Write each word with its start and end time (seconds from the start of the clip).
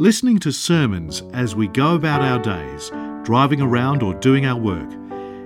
Listening 0.00 0.38
to 0.38 0.52
sermons 0.52 1.24
as 1.32 1.56
we 1.56 1.66
go 1.66 1.96
about 1.96 2.22
our 2.22 2.38
days, 2.38 2.92
driving 3.24 3.60
around 3.60 4.00
or 4.00 4.14
doing 4.14 4.46
our 4.46 4.56
work, 4.56 4.88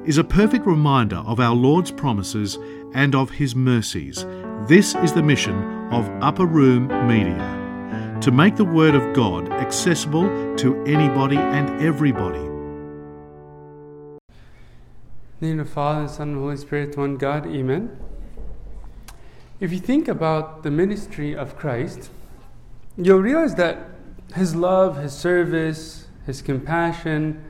is 0.04 0.18
a 0.18 0.24
perfect 0.24 0.66
reminder 0.66 1.16
of 1.24 1.40
our 1.40 1.54
Lord's 1.54 1.90
promises 1.90 2.58
and 2.92 3.14
of 3.14 3.30
His 3.30 3.56
mercies. 3.56 4.26
This 4.68 4.94
is 4.96 5.14
the 5.14 5.22
mission 5.22 5.54
of 5.90 6.06
Upper 6.22 6.44
Room 6.44 6.88
Media 7.08 8.18
to 8.20 8.30
make 8.30 8.56
the 8.56 8.64
Word 8.66 8.94
of 8.94 9.14
God 9.14 9.50
accessible 9.50 10.28
to 10.56 10.84
anybody 10.84 11.38
and 11.38 11.82
everybody. 11.82 12.38
In 12.38 12.50
the 15.40 15.46
name 15.46 15.60
of 15.60 15.66
the 15.66 15.72
Father, 15.72 16.00
and 16.00 16.10
Son, 16.10 16.28
and 16.28 16.38
Holy 16.38 16.58
Spirit, 16.58 16.94
one 16.98 17.16
God, 17.16 17.46
Amen. 17.46 17.96
If 19.60 19.72
you 19.72 19.78
think 19.78 20.08
about 20.08 20.62
the 20.62 20.70
ministry 20.70 21.34
of 21.34 21.56
Christ, 21.56 22.10
you'll 22.98 23.22
realize 23.22 23.54
that 23.54 23.88
his 24.32 24.54
love, 24.54 24.96
his 24.98 25.12
service, 25.12 26.06
his 26.26 26.42
compassion, 26.42 27.44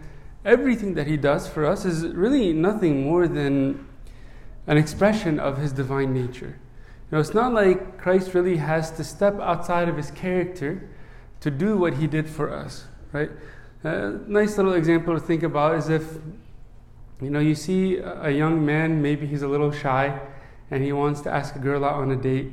everything 0.45 0.95
that 0.95 1.07
he 1.07 1.17
does 1.17 1.47
for 1.47 1.65
us 1.65 1.85
is 1.85 2.07
really 2.07 2.53
nothing 2.53 3.03
more 3.03 3.29
than 3.29 3.87
an 4.67 4.77
expression 4.77 5.39
of 5.39 5.59
his 5.59 5.73
divine 5.73 6.13
nature. 6.13 6.59
You 7.11 7.17
know, 7.17 7.21
it's 7.21 7.35
not 7.35 7.53
like 7.53 7.99
Christ 7.99 8.35
really 8.35 8.57
has 8.57 8.91
to 8.93 9.05
step 9.05 9.39
outside 9.41 9.89
of 9.89 9.97
his 9.97 10.11
character 10.11 10.89
to 11.41 11.51
do 11.51 11.77
what 11.77 11.95
he 11.95 12.07
did 12.07 12.29
for 12.29 12.53
us, 12.53 12.87
right? 13.13 13.31
A 13.85 14.11
nice 14.27 14.57
little 14.57 14.75
example 14.75 15.15
to 15.15 15.21
think 15.21 15.43
about 15.43 15.77
is 15.77 15.89
if 15.89 16.19
you 17.21 17.31
know 17.31 17.41
you 17.41 17.55
see 17.55 17.97
a 17.99 18.31
young 18.31 18.65
man, 18.65 19.03
maybe 19.03 19.27
he's 19.27 19.43
a 19.43 19.49
little 19.49 19.73
shy, 19.73 20.21
and 20.71 20.83
he 20.83 20.93
wants 20.93 21.21
to 21.23 21.31
ask 21.31 21.57
a 21.57 21.59
girl 21.59 21.85
out 21.85 21.95
on 21.95 22.11
a 22.13 22.17
date 22.17 22.53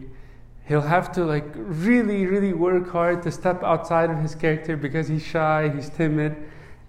he'll 0.69 0.81
have 0.81 1.11
to 1.11 1.25
like 1.25 1.51
really 1.55 2.27
really 2.27 2.53
work 2.53 2.89
hard 2.89 3.21
to 3.23 3.31
step 3.31 3.63
outside 3.63 4.09
of 4.11 4.19
his 4.19 4.35
character 4.35 4.77
because 4.77 5.07
he's 5.07 5.25
shy 5.25 5.67
he's 5.75 5.89
timid 5.89 6.37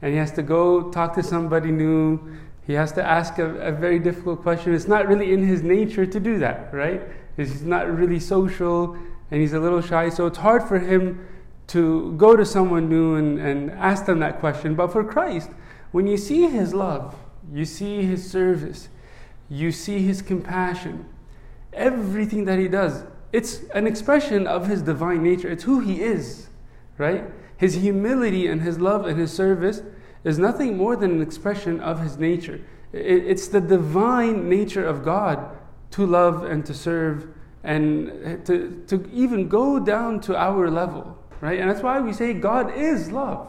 and 0.03 0.13
he 0.13 0.19
has 0.19 0.31
to 0.33 0.43
go 0.43 0.91
talk 0.91 1.15
to 1.15 1.23
somebody 1.23 1.71
new. 1.71 2.21
He 2.67 2.75
has 2.75 2.93
to 2.93 3.05
ask 3.05 3.39
a, 3.39 3.47
a 3.57 3.73
very 3.73 3.99
difficult 3.99 4.43
question. 4.43 4.75
It's 4.75 4.87
not 4.87 5.09
really 5.09 5.33
in 5.33 5.45
his 5.45 5.63
nature 5.63 6.07
to 6.07 6.21
do 6.21 6.39
that 6.39 6.73
right? 6.73 7.03
He's 7.37 7.63
not 7.63 7.91
really 7.91 8.21
social 8.21 8.95
and 9.31 9.41
he's 9.41 9.55
a 9.55 9.61
little 9.61 9.81
shy. 9.81 10.11
So 10.11 10.27
it's 10.27 10.39
hard 10.39 10.63
for 10.63 10.79
him 10.79 11.27
to 11.69 12.13
go 12.13 12.37
to 12.37 12.45
someone 12.45 12.89
new 12.89 13.15
and, 13.15 13.39
and 13.39 13.71
ask 13.71 14.05
them 14.05 14.21
that 14.21 14.41
question. 14.41 14.75
But 14.75 14.93
for 14.93 15.03
christ 15.03 15.51
when 15.91 16.07
you 16.07 16.19
see 16.19 16.49
his 16.49 16.75
love 16.75 17.17
you 17.53 17.65
see 17.65 18.03
his 18.03 18.31
service 18.31 18.89
you 19.49 19.73
see 19.73 20.03
his 20.03 20.23
compassion 20.23 21.07
everything 21.73 22.45
that 22.45 22.59
he 22.59 22.69
does 22.69 23.05
it's 23.33 23.63
an 23.75 23.87
expression 23.87 24.47
of 24.47 24.67
his 24.67 24.83
divine 24.83 25.23
nature. 25.23 25.49
It's 25.49 25.65
who 25.65 25.81
he 25.81 26.03
is, 26.03 26.49
right? 26.99 27.25
His 27.57 27.75
humility 27.75 28.47
and 28.47 28.63
his 28.63 28.79
love 28.81 29.07
and 29.07 29.19
his 29.19 29.33
service 29.33 29.83
is 30.25 30.39
nothing 30.39 30.77
more 30.77 30.97
than 30.97 31.13
an 31.13 31.23
expression 31.23 31.81
of 31.81 32.01
his 32.01 32.19
nature. 32.19 32.61
It's 32.93 33.49
the 33.49 33.61
divine 33.61 34.49
nature 34.49 34.85
of 34.85 35.05
God 35.05 35.57
to 35.93 36.07
love 36.07 36.45
and 36.45 36.65
to 36.67 36.75
serve 36.75 37.29
and 37.63 38.45
to, 38.47 38.83
to 38.89 39.09
even 39.13 39.49
go 39.49 39.79
down 39.79 40.21
to 40.23 40.37
our 40.37 40.71
level, 40.71 41.17
right? 41.41 41.61
And 41.61 41.71
that's 41.71 41.83
why 41.83 42.01
we 42.01 42.13
say 42.13 42.33
God 42.33 42.75
is 42.75 43.13
love, 43.13 43.49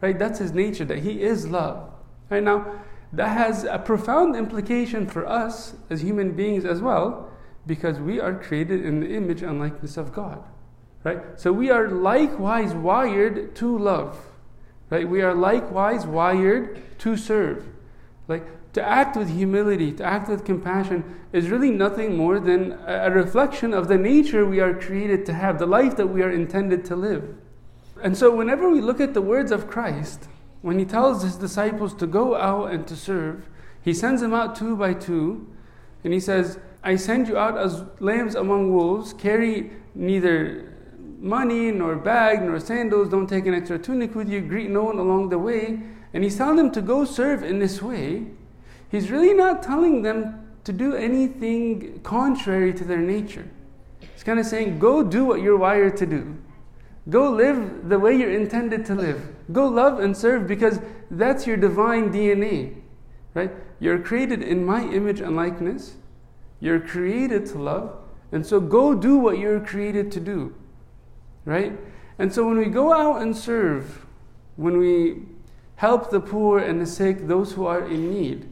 right? 0.00 0.18
That's 0.18 0.38
his 0.38 0.52
nature, 0.52 0.84
that 0.84 0.98
he 0.98 1.22
is 1.22 1.48
love. 1.48 1.90
Right 2.30 2.42
now, 2.42 2.80
that 3.12 3.28
has 3.28 3.64
a 3.64 3.78
profound 3.78 4.36
implication 4.36 5.06
for 5.06 5.26
us 5.26 5.74
as 5.90 6.02
human 6.02 6.32
beings 6.32 6.64
as 6.64 6.80
well 6.80 7.30
because 7.66 7.98
we 7.98 8.20
are 8.20 8.34
created 8.34 8.84
in 8.84 9.00
the 9.00 9.14
image 9.14 9.42
and 9.42 9.58
likeness 9.58 9.96
of 9.96 10.12
God. 10.12 10.42
Right? 11.04 11.20
So 11.36 11.52
we 11.52 11.70
are 11.70 11.88
likewise 11.88 12.74
wired 12.74 13.54
to 13.56 13.78
love. 13.78 14.18
Right? 14.90 15.08
We 15.08 15.22
are 15.22 15.34
likewise 15.34 16.06
wired 16.06 16.82
to 17.00 17.16
serve. 17.16 17.66
Like 18.28 18.72
to 18.72 18.86
act 18.86 19.16
with 19.16 19.30
humility, 19.30 19.92
to 19.92 20.04
act 20.04 20.28
with 20.28 20.44
compassion 20.44 21.16
is 21.32 21.48
really 21.48 21.70
nothing 21.70 22.16
more 22.16 22.38
than 22.38 22.72
a 22.86 23.10
reflection 23.10 23.72
of 23.72 23.88
the 23.88 23.96
nature 23.96 24.44
we 24.44 24.60
are 24.60 24.74
created 24.74 25.24
to 25.26 25.32
have, 25.32 25.58
the 25.58 25.66
life 25.66 25.96
that 25.96 26.08
we 26.08 26.22
are 26.22 26.30
intended 26.30 26.84
to 26.84 26.96
live. 26.96 27.36
And 28.02 28.16
so 28.16 28.34
whenever 28.34 28.68
we 28.68 28.80
look 28.80 29.00
at 29.00 29.14
the 29.14 29.22
words 29.22 29.50
of 29.50 29.68
Christ, 29.68 30.28
when 30.60 30.78
he 30.78 30.84
tells 30.84 31.22
his 31.22 31.36
disciples 31.36 31.94
to 31.94 32.06
go 32.06 32.34
out 32.36 32.70
and 32.70 32.86
to 32.88 32.96
serve, 32.96 33.48
he 33.80 33.94
sends 33.94 34.20
them 34.20 34.34
out 34.34 34.56
two 34.56 34.76
by 34.76 34.92
two, 34.92 35.46
and 36.04 36.12
he 36.12 36.20
says, 36.20 36.58
I 36.86 36.94
send 36.94 37.26
you 37.26 37.36
out 37.36 37.58
as 37.58 37.82
lambs 37.98 38.36
among 38.36 38.72
wolves. 38.72 39.12
Carry 39.12 39.72
neither 39.96 40.72
money, 41.18 41.72
nor 41.72 41.96
bag, 41.96 42.42
nor 42.42 42.60
sandals. 42.60 43.08
Don't 43.08 43.26
take 43.26 43.44
an 43.46 43.54
extra 43.54 43.76
tunic 43.76 44.14
with 44.14 44.28
you. 44.28 44.40
Greet 44.40 44.70
no 44.70 44.84
one 44.84 44.98
along 44.98 45.30
the 45.30 45.38
way. 45.38 45.80
And 46.14 46.22
he's 46.22 46.36
telling 46.36 46.54
them 46.54 46.70
to 46.70 46.80
go 46.80 47.04
serve 47.04 47.42
in 47.42 47.58
this 47.58 47.82
way. 47.82 48.26
He's 48.88 49.10
really 49.10 49.34
not 49.34 49.64
telling 49.64 50.02
them 50.02 50.48
to 50.62 50.72
do 50.72 50.94
anything 50.94 51.98
contrary 52.04 52.72
to 52.74 52.84
their 52.84 53.00
nature. 53.00 53.48
He's 53.98 54.22
kind 54.22 54.38
of 54.38 54.46
saying, 54.46 54.78
go 54.78 55.02
do 55.02 55.24
what 55.24 55.40
you're 55.42 55.56
wired 55.56 55.96
to 55.96 56.06
do. 56.06 56.36
Go 57.10 57.30
live 57.30 57.88
the 57.88 57.98
way 57.98 58.14
you're 58.14 58.30
intended 58.30 58.86
to 58.86 58.94
live. 58.94 59.34
Go 59.50 59.66
love 59.66 59.98
and 59.98 60.16
serve 60.16 60.46
because 60.46 60.78
that's 61.10 61.48
your 61.48 61.56
divine 61.56 62.12
DNA. 62.12 62.76
Right? 63.34 63.50
You're 63.80 63.98
created 63.98 64.40
in 64.40 64.64
my 64.64 64.84
image 64.84 65.20
and 65.20 65.34
likeness. 65.34 65.96
You're 66.60 66.80
created 66.80 67.46
to 67.46 67.58
love. 67.58 67.96
And 68.32 68.44
so 68.44 68.60
go 68.60 68.94
do 68.94 69.16
what 69.16 69.38
you're 69.38 69.60
created 69.60 70.10
to 70.12 70.20
do. 70.20 70.54
Right? 71.44 71.72
And 72.18 72.32
so 72.32 72.46
when 72.46 72.58
we 72.58 72.66
go 72.66 72.92
out 72.92 73.22
and 73.22 73.36
serve, 73.36 74.06
when 74.56 74.78
we 74.78 75.22
help 75.76 76.10
the 76.10 76.20
poor 76.20 76.58
and 76.58 76.80
the 76.80 76.86
sick, 76.86 77.26
those 77.26 77.52
who 77.52 77.66
are 77.66 77.86
in 77.86 78.10
need, 78.10 78.48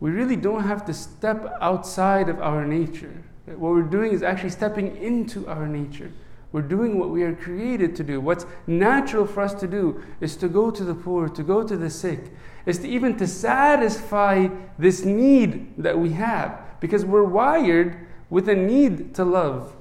we 0.00 0.10
really 0.10 0.36
don't 0.36 0.64
have 0.64 0.84
to 0.86 0.94
step 0.94 1.56
outside 1.60 2.28
of 2.28 2.40
our 2.40 2.66
nature. 2.66 3.22
What 3.46 3.72
we're 3.72 3.82
doing 3.82 4.12
is 4.12 4.22
actually 4.22 4.50
stepping 4.50 4.96
into 4.96 5.46
our 5.46 5.66
nature. 5.68 6.10
We're 6.52 6.62
doing 6.62 6.98
what 6.98 7.10
we 7.10 7.22
are 7.22 7.34
created 7.34 7.94
to 7.96 8.04
do. 8.04 8.20
What's 8.20 8.44
natural 8.66 9.26
for 9.26 9.42
us 9.42 9.54
to 9.54 9.66
do 9.66 10.02
is 10.20 10.36
to 10.36 10.48
go 10.48 10.70
to 10.70 10.84
the 10.84 10.94
poor, 10.94 11.28
to 11.28 11.42
go 11.42 11.62
to 11.66 11.76
the 11.76 11.90
sick, 11.90 12.32
is 12.66 12.78
to 12.78 12.88
even 12.88 13.16
to 13.18 13.26
satisfy 13.26 14.48
this 14.78 15.04
need 15.04 15.74
that 15.78 15.98
we 15.98 16.10
have 16.10 16.65
because 16.80 17.04
we're 17.04 17.24
wired 17.24 18.06
with 18.30 18.48
a 18.48 18.54
need 18.54 19.14
to 19.14 19.24
love, 19.24 19.76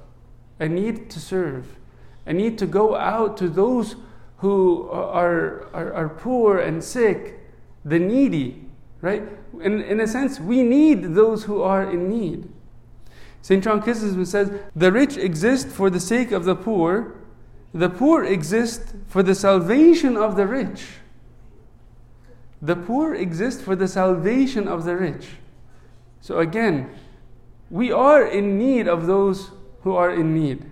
a 0.59 0.67
need 0.67 1.09
to 1.09 1.19
serve, 1.19 1.78
a 2.25 2.33
need 2.33 2.57
to 2.57 2.66
go 2.66 2.95
out 2.95 3.38
to 3.38 3.50
those 3.50 3.95
who 4.38 4.89
are, 4.89 5.67
are, 5.73 5.94
are 5.94 6.09
poor 6.09 6.59
and 6.59 6.84
sick, 6.84 7.39
the 7.84 8.00
needy, 8.00 8.66
right? 9.01 9.23
In, 9.61 9.81
in 9.81 10.00
a 10.00 10.07
sense, 10.07 10.39
we 10.39 10.63
need 10.63 11.16
those 11.16 11.45
who 11.45 11.61
are 11.61 11.89
in 11.89 12.09
need. 12.09 12.50
St. 13.41 13.63
John 13.63 13.81
Chrysostom 13.81 14.25
says, 14.25 14.51
The 14.75 14.91
rich 14.91 15.17
exist 15.17 15.67
for 15.67 15.89
the 15.89 16.00
sake 16.00 16.31
of 16.31 16.45
the 16.45 16.55
poor, 16.55 17.16
the 17.73 17.89
poor 17.89 18.23
exist 18.23 18.95
for 19.07 19.22
the 19.22 19.35
salvation 19.35 20.17
of 20.17 20.35
the 20.35 20.47
rich. 20.47 20.85
The 22.61 22.75
poor 22.75 23.13
exist 23.13 23.61
for 23.61 23.75
the 23.75 23.88
salvation 23.88 24.67
of 24.67 24.85
the 24.85 24.95
rich. 24.95 25.28
So 26.25 26.39
again, 26.39 26.89
we 27.69 27.91
are 27.91 28.25
in 28.25 28.57
need 28.57 28.87
of 28.87 29.05
those 29.05 29.51
who 29.81 29.93
are 29.95 30.09
in 30.11 30.33
need. 30.33 30.65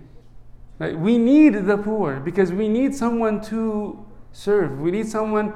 Right? 0.80 0.98
We 0.98 1.16
need 1.16 1.66
the 1.66 1.78
poor 1.78 2.18
because 2.18 2.50
we 2.50 2.68
need 2.68 2.92
someone 2.92 3.40
to 3.42 4.04
serve. 4.32 4.80
We 4.80 4.90
need 4.90 5.06
someone 5.06 5.54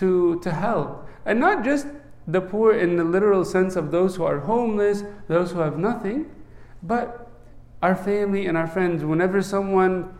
to, 0.00 0.40
to 0.40 0.50
help. 0.50 1.06
And 1.26 1.40
not 1.40 1.62
just 1.62 1.86
the 2.26 2.40
poor 2.40 2.72
in 2.72 2.96
the 2.96 3.04
literal 3.04 3.44
sense 3.44 3.76
of 3.76 3.90
those 3.90 4.16
who 4.16 4.24
are 4.24 4.38
homeless, 4.38 5.04
those 5.28 5.52
who 5.52 5.58
have 5.58 5.76
nothing, 5.76 6.24
but 6.82 7.30
our 7.82 7.94
family 7.94 8.46
and 8.46 8.56
our 8.56 8.66
friends. 8.66 9.04
Whenever 9.04 9.42
someone 9.42 10.16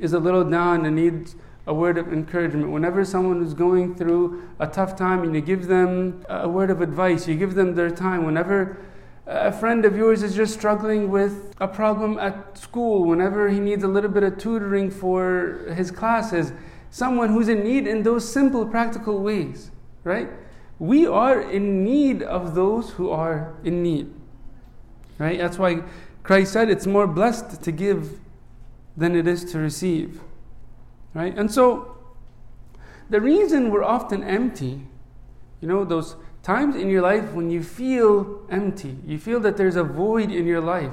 is 0.00 0.14
a 0.14 0.18
little 0.18 0.44
down 0.44 0.86
and 0.86 0.96
needs 0.96 1.36
a 1.66 1.74
word 1.74 1.98
of 1.98 2.12
encouragement. 2.12 2.70
Whenever 2.70 3.04
someone 3.04 3.42
is 3.42 3.54
going 3.54 3.94
through 3.94 4.48
a 4.60 4.66
tough 4.66 4.96
time 4.96 5.22
and 5.22 5.34
you 5.34 5.40
give 5.40 5.66
them 5.66 6.24
a 6.28 6.48
word 6.48 6.70
of 6.70 6.80
advice, 6.80 7.26
you 7.26 7.34
give 7.34 7.54
them 7.54 7.74
their 7.74 7.90
time. 7.90 8.24
Whenever 8.24 8.78
a 9.26 9.50
friend 9.50 9.84
of 9.84 9.96
yours 9.96 10.22
is 10.22 10.36
just 10.36 10.54
struggling 10.54 11.10
with 11.10 11.54
a 11.60 11.66
problem 11.66 12.18
at 12.18 12.56
school, 12.56 13.04
whenever 13.04 13.48
he 13.48 13.58
needs 13.58 13.82
a 13.82 13.88
little 13.88 14.10
bit 14.10 14.22
of 14.22 14.38
tutoring 14.38 14.90
for 14.90 15.72
his 15.74 15.90
classes, 15.90 16.52
someone 16.90 17.30
who's 17.30 17.48
in 17.48 17.64
need 17.64 17.88
in 17.88 18.04
those 18.04 18.30
simple, 18.30 18.64
practical 18.64 19.20
ways, 19.20 19.72
right? 20.04 20.28
We 20.78 21.06
are 21.06 21.40
in 21.40 21.82
need 21.82 22.22
of 22.22 22.54
those 22.54 22.90
who 22.90 23.10
are 23.10 23.54
in 23.64 23.82
need, 23.82 24.14
right? 25.18 25.38
That's 25.38 25.58
why 25.58 25.82
Christ 26.22 26.52
said 26.52 26.70
it's 26.70 26.86
more 26.86 27.08
blessed 27.08 27.62
to 27.62 27.72
give 27.72 28.20
than 28.96 29.16
it 29.16 29.26
is 29.26 29.44
to 29.52 29.58
receive. 29.58 30.20
Right? 31.16 31.36
And 31.38 31.50
so, 31.50 31.96
the 33.08 33.22
reason 33.22 33.70
we're 33.70 33.82
often 33.82 34.22
empty, 34.22 34.86
you 35.62 35.66
know, 35.66 35.82
those 35.82 36.14
times 36.42 36.76
in 36.76 36.90
your 36.90 37.00
life 37.00 37.32
when 37.32 37.48
you 37.48 37.62
feel 37.62 38.46
empty, 38.50 38.98
you 39.06 39.18
feel 39.18 39.40
that 39.40 39.56
there's 39.56 39.76
a 39.76 39.82
void 39.82 40.30
in 40.30 40.46
your 40.46 40.60
life, 40.60 40.92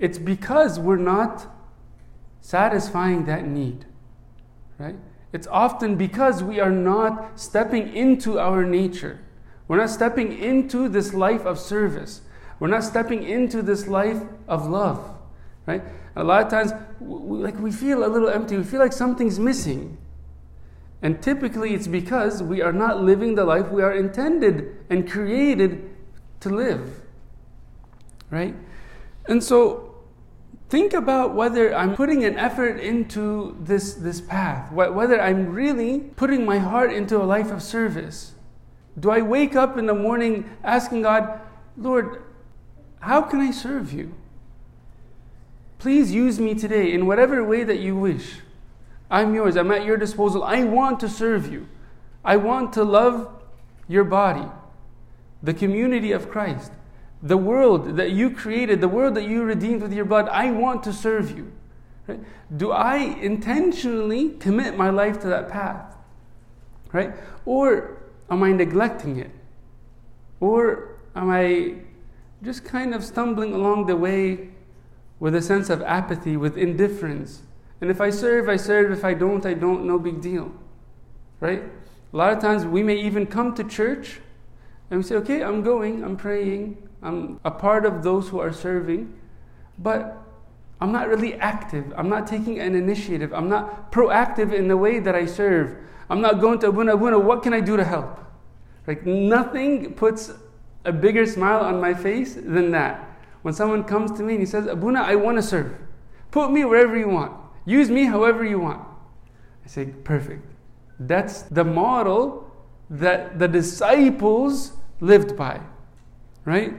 it's 0.00 0.18
because 0.18 0.80
we're 0.80 0.96
not 0.96 1.46
satisfying 2.40 3.26
that 3.26 3.46
need. 3.46 3.86
right? 4.78 4.96
It's 5.32 5.46
often 5.46 5.94
because 5.94 6.42
we 6.42 6.58
are 6.58 6.72
not 6.72 7.38
stepping 7.38 7.94
into 7.94 8.40
our 8.40 8.64
nature. 8.64 9.20
We're 9.68 9.76
not 9.76 9.90
stepping 9.90 10.36
into 10.36 10.88
this 10.88 11.14
life 11.14 11.46
of 11.46 11.60
service. 11.60 12.22
We're 12.58 12.66
not 12.66 12.82
stepping 12.82 13.22
into 13.22 13.62
this 13.62 13.86
life 13.86 14.22
of 14.48 14.66
love, 14.66 15.08
right? 15.66 15.84
A 16.16 16.24
lot 16.24 16.42
of 16.42 16.50
times, 16.50 16.72
we, 16.98 17.38
like 17.38 17.58
we 17.60 17.70
feel 17.70 18.04
a 18.04 18.08
little 18.08 18.28
empty. 18.28 18.56
We 18.56 18.64
feel 18.64 18.80
like 18.80 18.94
something's 18.94 19.38
missing, 19.38 19.98
and 21.02 21.22
typically 21.22 21.74
it's 21.74 21.86
because 21.86 22.42
we 22.42 22.62
are 22.62 22.72
not 22.72 23.02
living 23.02 23.34
the 23.34 23.44
life 23.44 23.70
we 23.70 23.82
are 23.82 23.92
intended 23.92 24.76
and 24.88 25.08
created 25.08 25.90
to 26.40 26.48
live, 26.48 27.02
right? 28.30 28.54
And 29.26 29.44
so, 29.44 29.94
think 30.70 30.94
about 30.94 31.34
whether 31.34 31.74
I'm 31.74 31.94
putting 31.94 32.24
an 32.24 32.38
effort 32.38 32.80
into 32.80 33.54
this 33.60 33.92
this 33.94 34.22
path, 34.22 34.72
whether 34.72 35.20
I'm 35.20 35.52
really 35.52 36.00
putting 36.00 36.46
my 36.46 36.58
heart 36.58 36.94
into 36.94 37.20
a 37.22 37.24
life 37.24 37.50
of 37.50 37.62
service. 37.62 38.32
Do 38.98 39.10
I 39.10 39.20
wake 39.20 39.54
up 39.54 39.76
in 39.76 39.84
the 39.84 39.94
morning 39.94 40.48
asking 40.64 41.02
God, 41.02 41.42
Lord, 41.76 42.22
how 43.00 43.20
can 43.20 43.40
I 43.40 43.50
serve 43.50 43.92
you? 43.92 44.14
Please 45.86 46.10
use 46.10 46.40
me 46.40 46.52
today 46.52 46.92
in 46.92 47.06
whatever 47.06 47.44
way 47.44 47.62
that 47.62 47.78
you 47.78 47.94
wish. 47.94 48.40
I'm 49.08 49.36
yours. 49.36 49.56
I'm 49.56 49.70
at 49.70 49.84
your 49.84 49.96
disposal. 49.96 50.42
I 50.42 50.64
want 50.64 50.98
to 50.98 51.08
serve 51.08 51.52
you. 51.52 51.68
I 52.24 52.38
want 52.38 52.72
to 52.72 52.82
love 52.82 53.30
your 53.86 54.02
body, 54.02 54.48
the 55.44 55.54
community 55.54 56.10
of 56.10 56.28
Christ, 56.28 56.72
the 57.22 57.36
world 57.36 57.98
that 57.98 58.10
you 58.10 58.30
created, 58.32 58.80
the 58.80 58.88
world 58.88 59.14
that 59.14 59.28
you 59.28 59.44
redeemed 59.44 59.80
with 59.80 59.92
your 59.92 60.04
blood. 60.04 60.28
I 60.28 60.50
want 60.50 60.82
to 60.82 60.92
serve 60.92 61.30
you. 61.30 61.52
Right? 62.08 62.18
Do 62.56 62.72
I 62.72 62.96
intentionally 62.96 64.30
commit 64.30 64.76
my 64.76 64.90
life 64.90 65.20
to 65.20 65.28
that 65.28 65.48
path? 65.48 65.94
Right? 66.92 67.14
Or 67.44 67.96
am 68.28 68.42
I 68.42 68.50
neglecting 68.50 69.18
it? 69.20 69.30
Or 70.40 70.96
am 71.14 71.30
I 71.30 71.74
just 72.42 72.64
kind 72.64 72.92
of 72.92 73.04
stumbling 73.04 73.52
along 73.52 73.86
the 73.86 73.94
way 73.94 74.48
with 75.18 75.34
a 75.34 75.42
sense 75.42 75.70
of 75.70 75.82
apathy, 75.82 76.36
with 76.36 76.56
indifference. 76.56 77.42
And 77.80 77.90
if 77.90 78.00
I 78.00 78.10
serve, 78.10 78.48
I 78.48 78.56
serve. 78.56 78.90
If 78.90 79.04
I 79.04 79.14
don't, 79.14 79.44
I 79.44 79.54
don't. 79.54 79.86
No 79.86 79.98
big 79.98 80.20
deal. 80.20 80.52
Right? 81.40 81.62
A 82.12 82.16
lot 82.16 82.32
of 82.32 82.40
times 82.40 82.64
we 82.64 82.82
may 82.82 82.96
even 82.96 83.26
come 83.26 83.54
to 83.54 83.64
church 83.64 84.20
and 84.90 84.98
we 84.98 85.04
say, 85.04 85.16
okay, 85.16 85.42
I'm 85.42 85.62
going, 85.62 86.04
I'm 86.04 86.16
praying, 86.16 86.76
I'm 87.02 87.40
a 87.44 87.50
part 87.50 87.84
of 87.84 88.02
those 88.02 88.28
who 88.28 88.38
are 88.38 88.52
serving, 88.52 89.12
but 89.78 90.16
I'm 90.80 90.92
not 90.92 91.08
really 91.08 91.34
active. 91.34 91.92
I'm 91.96 92.08
not 92.08 92.26
taking 92.26 92.60
an 92.60 92.74
initiative. 92.74 93.32
I'm 93.32 93.48
not 93.48 93.90
proactive 93.90 94.52
in 94.52 94.68
the 94.68 94.76
way 94.76 95.00
that 95.00 95.14
I 95.14 95.26
serve. 95.26 95.76
I'm 96.08 96.20
not 96.20 96.40
going 96.40 96.58
to 96.60 96.68
Abuna 96.68 96.94
Abuna, 96.94 97.18
what 97.18 97.42
can 97.42 97.52
I 97.52 97.60
do 97.60 97.76
to 97.76 97.84
help? 97.84 98.20
Like 98.86 99.04
nothing 99.04 99.94
puts 99.94 100.32
a 100.84 100.92
bigger 100.92 101.26
smile 101.26 101.60
on 101.60 101.80
my 101.80 101.94
face 101.94 102.34
than 102.34 102.70
that. 102.70 103.15
When 103.46 103.54
someone 103.54 103.84
comes 103.84 104.10
to 104.18 104.24
me 104.24 104.32
and 104.32 104.42
he 104.42 104.46
says, 104.46 104.66
Abuna, 104.66 105.02
I 105.02 105.14
want 105.14 105.36
to 105.36 105.42
serve. 105.42 105.78
Put 106.32 106.50
me 106.50 106.64
wherever 106.64 106.98
you 106.98 107.08
want. 107.08 107.32
Use 107.64 107.88
me 107.88 108.06
however 108.06 108.44
you 108.44 108.58
want. 108.58 108.84
I 109.64 109.68
say, 109.68 109.84
perfect. 109.84 110.44
That's 110.98 111.42
the 111.42 111.62
model 111.62 112.52
that 112.90 113.38
the 113.38 113.46
disciples 113.46 114.72
lived 114.98 115.36
by. 115.36 115.60
Right? 116.44 116.74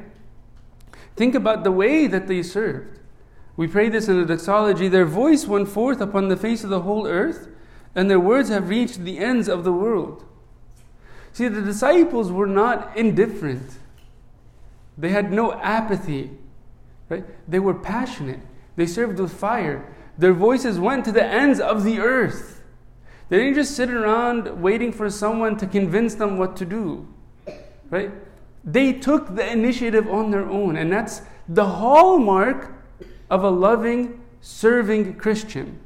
Think 1.16 1.36
about 1.36 1.64
the 1.64 1.72
way 1.72 2.06
that 2.06 2.28
they 2.28 2.44
served. 2.44 3.00
We 3.56 3.70
pray 3.70 3.88
this 3.88 4.10
in 4.10 4.20
the 4.20 4.26
doxology. 4.26 4.90
Their 4.90 5.06
voice 5.06 5.48
went 5.48 5.70
forth 5.70 6.02
upon 6.02 6.28
the 6.28 6.36
face 6.36 6.66
of 6.66 6.70
the 6.70 6.82
whole 6.82 7.08
earth, 7.08 7.48
and 7.96 8.10
their 8.10 8.20
words 8.20 8.50
have 8.50 8.68
reached 8.68 9.06
the 9.06 9.20
ends 9.20 9.48
of 9.48 9.64
the 9.64 9.72
world. 9.72 10.26
See, 11.32 11.48
the 11.48 11.62
disciples 11.62 12.30
were 12.30 12.46
not 12.46 12.98
indifferent. 12.98 13.78
They 14.98 15.12
had 15.12 15.32
no 15.32 15.54
apathy 15.62 16.32
Right? 17.10 17.26
They 17.48 17.60
were 17.60 17.74
passionate. 17.74 18.40
They 18.76 18.86
served 18.86 19.20
with 19.20 19.34
fire. 19.34 19.94
Their 20.18 20.34
voices 20.34 20.80
went 20.80 21.06
to 21.06 21.12
the 21.12 21.24
ends 21.24 21.60
of 21.60 21.84
the 21.84 22.00
earth. 22.00 22.62
They 23.30 23.38
didn't 23.38 23.56
just 23.56 23.76
sit 23.76 23.90
around 23.90 24.62
waiting 24.62 24.92
for 24.92 25.10
someone 25.10 25.58
to 25.58 25.68
convince 25.68 26.16
them 26.16 26.38
what 26.38 26.56
to 26.58 26.66
do. 26.66 27.08
Right? 27.90 28.12
They 28.64 28.94
took 28.94 29.36
the 29.36 29.50
initiative 29.50 30.08
on 30.10 30.32
their 30.32 30.50
own, 30.50 30.76
and 30.76 30.92
that's 30.92 31.22
the 31.48 31.66
hallmark 31.66 32.74
of 33.30 33.44
a 33.44 33.50
loving, 33.50 34.22
serving 34.42 35.16
Christian. 35.16 35.80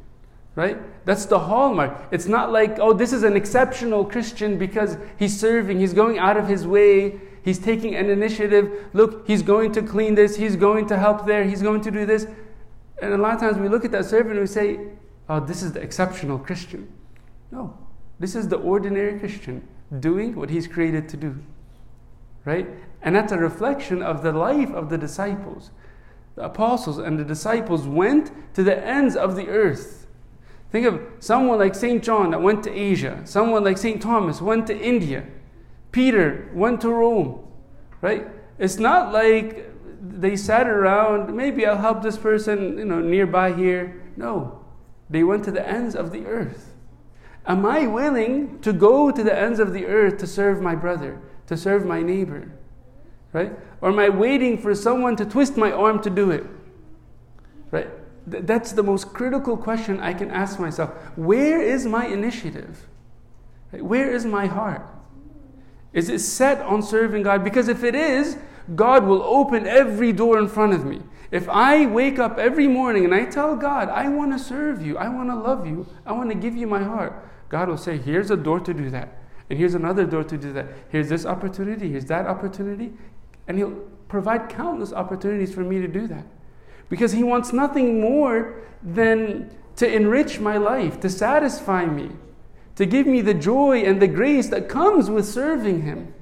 Right? 0.55 0.77
That's 1.05 1.25
the 1.25 1.39
hallmark. 1.39 2.07
It's 2.11 2.27
not 2.27 2.51
like, 2.51 2.77
oh, 2.79 2.93
this 2.93 3.13
is 3.13 3.23
an 3.23 3.35
exceptional 3.35 4.05
Christian 4.05 4.57
because 4.57 4.97
he's 5.17 5.39
serving, 5.39 5.79
he's 5.79 5.93
going 5.93 6.19
out 6.19 6.37
of 6.37 6.47
his 6.47 6.67
way, 6.67 7.19
He's 7.43 7.59
taking 7.59 7.95
an 7.95 8.09
initiative. 8.09 8.89
Look, 8.93 9.27
he's 9.27 9.41
going 9.41 9.71
to 9.73 9.81
clean 9.81 10.15
this, 10.15 10.35
he's 10.35 10.55
going 10.55 10.87
to 10.87 10.97
help 10.97 11.25
there, 11.25 11.43
he's 11.43 11.61
going 11.61 11.81
to 11.81 11.91
do 11.91 12.05
this. 12.05 12.27
And 13.01 13.13
a 13.13 13.17
lot 13.17 13.33
of 13.33 13.39
times 13.39 13.57
we 13.57 13.67
look 13.67 13.83
at 13.83 13.91
that 13.91 14.05
servant 14.05 14.31
and 14.31 14.41
we 14.41 14.47
say, 14.47 14.79
oh, 15.27 15.39
this 15.39 15.63
is 15.63 15.73
the 15.73 15.81
exceptional 15.81 16.37
Christian. 16.37 16.91
No, 17.51 17.77
this 18.19 18.35
is 18.35 18.47
the 18.47 18.57
ordinary 18.57 19.19
Christian 19.19 19.67
doing 19.99 20.35
what 20.35 20.49
he's 20.49 20.67
created 20.67 21.09
to 21.09 21.17
do. 21.17 21.35
Right? 22.45 22.67
And 23.01 23.15
that's 23.15 23.31
a 23.31 23.37
reflection 23.37 24.01
of 24.01 24.21
the 24.23 24.31
life 24.31 24.69
of 24.71 24.89
the 24.89 24.97
disciples. 24.97 25.71
The 26.35 26.45
apostles 26.45 26.97
and 26.97 27.19
the 27.19 27.25
disciples 27.25 27.87
went 27.87 28.31
to 28.53 28.63
the 28.63 28.85
ends 28.85 29.15
of 29.15 29.35
the 29.35 29.47
earth. 29.49 30.07
Think 30.71 30.85
of 30.85 31.01
someone 31.19 31.59
like 31.59 31.75
St. 31.75 32.01
John 32.01 32.31
that 32.31 32.41
went 32.41 32.63
to 32.63 32.71
Asia, 32.71 33.21
someone 33.25 33.63
like 33.63 33.77
St. 33.77 34.01
Thomas 34.01 34.41
went 34.41 34.67
to 34.67 34.79
India. 34.79 35.25
Peter 35.91 36.49
went 36.53 36.81
to 36.81 36.89
Rome, 36.89 37.45
right? 38.01 38.27
It's 38.57 38.77
not 38.77 39.11
like 39.11 39.69
they 40.01 40.35
sat 40.35 40.67
around, 40.67 41.35
maybe 41.35 41.65
I'll 41.65 41.77
help 41.77 42.01
this 42.01 42.17
person, 42.17 42.77
you 42.77 42.85
know, 42.85 42.99
nearby 42.99 43.53
here. 43.53 44.01
No. 44.15 44.63
They 45.09 45.23
went 45.23 45.43
to 45.45 45.51
the 45.51 45.67
ends 45.67 45.95
of 45.95 46.11
the 46.11 46.25
earth. 46.25 46.73
Am 47.45 47.65
I 47.65 47.87
willing 47.87 48.59
to 48.61 48.71
go 48.71 49.11
to 49.11 49.23
the 49.23 49.37
ends 49.37 49.59
of 49.59 49.73
the 49.73 49.85
earth 49.85 50.17
to 50.19 50.27
serve 50.27 50.61
my 50.61 50.75
brother, 50.75 51.19
to 51.47 51.57
serve 51.57 51.85
my 51.85 52.01
neighbor? 52.01 52.51
Right? 53.33 53.53
Or 53.81 53.89
am 53.89 53.99
I 53.99 54.09
waiting 54.09 54.57
for 54.57 54.75
someone 54.75 55.15
to 55.17 55.25
twist 55.25 55.57
my 55.57 55.71
arm 55.71 56.01
to 56.03 56.09
do 56.09 56.31
it? 56.31 56.45
Right? 57.71 57.89
That's 58.27 58.71
the 58.73 58.83
most 58.83 59.13
critical 59.13 59.57
question 59.57 59.99
I 59.99 60.13
can 60.13 60.29
ask 60.29 60.59
myself. 60.59 60.91
Where 61.15 61.61
is 61.61 61.85
my 61.85 62.05
initiative? 62.05 62.87
Where 63.71 64.11
is 64.11 64.25
my 64.25 64.45
heart? 64.45 64.85
Is 65.93 66.09
it 66.09 66.19
set 66.19 66.61
on 66.61 66.81
serving 66.81 67.23
God? 67.23 67.43
Because 67.43 67.67
if 67.67 67.83
it 67.83 67.95
is, 67.95 68.37
God 68.75 69.05
will 69.05 69.23
open 69.23 69.67
every 69.67 70.13
door 70.13 70.39
in 70.39 70.47
front 70.47 70.73
of 70.73 70.85
me. 70.85 71.01
If 71.31 71.47
I 71.49 71.85
wake 71.85 72.19
up 72.19 72.37
every 72.37 72.67
morning 72.67 73.05
and 73.05 73.13
I 73.15 73.25
tell 73.25 73.55
God, 73.55 73.89
I 73.89 74.09
want 74.09 74.31
to 74.33 74.39
serve 74.39 74.81
you, 74.81 74.97
I 74.97 75.07
want 75.07 75.29
to 75.29 75.35
love 75.35 75.65
you, 75.65 75.87
I 76.05 76.11
want 76.11 76.29
to 76.29 76.35
give 76.35 76.55
you 76.55 76.67
my 76.67 76.83
heart, 76.83 77.25
God 77.49 77.69
will 77.69 77.77
say, 77.77 77.97
Here's 77.97 78.31
a 78.31 78.37
door 78.37 78.59
to 78.59 78.73
do 78.73 78.89
that. 78.89 79.17
And 79.49 79.59
here's 79.59 79.73
another 79.73 80.05
door 80.05 80.23
to 80.23 80.37
do 80.37 80.53
that. 80.53 80.67
Here's 80.89 81.09
this 81.09 81.25
opportunity, 81.25 81.89
here's 81.89 82.05
that 82.05 82.27
opportunity. 82.27 82.93
And 83.47 83.57
He'll 83.57 83.75
provide 84.07 84.49
countless 84.49 84.93
opportunities 84.93 85.53
for 85.53 85.61
me 85.61 85.79
to 85.81 85.87
do 85.87 86.07
that. 86.07 86.25
Because 86.89 87.11
He 87.13 87.23
wants 87.23 87.51
nothing 87.51 87.99
more 87.99 88.61
than 88.83 89.55
to 89.77 89.93
enrich 89.93 90.39
my 90.39 90.57
life, 90.57 90.99
to 90.99 91.09
satisfy 91.09 91.85
me 91.85 92.11
to 92.75 92.85
give 92.85 93.07
me 93.07 93.21
the 93.21 93.33
joy 93.33 93.79
and 93.83 94.01
the 94.01 94.07
grace 94.07 94.49
that 94.49 94.69
comes 94.69 95.09
with 95.09 95.25
serving 95.25 95.81
Him. 95.81 96.13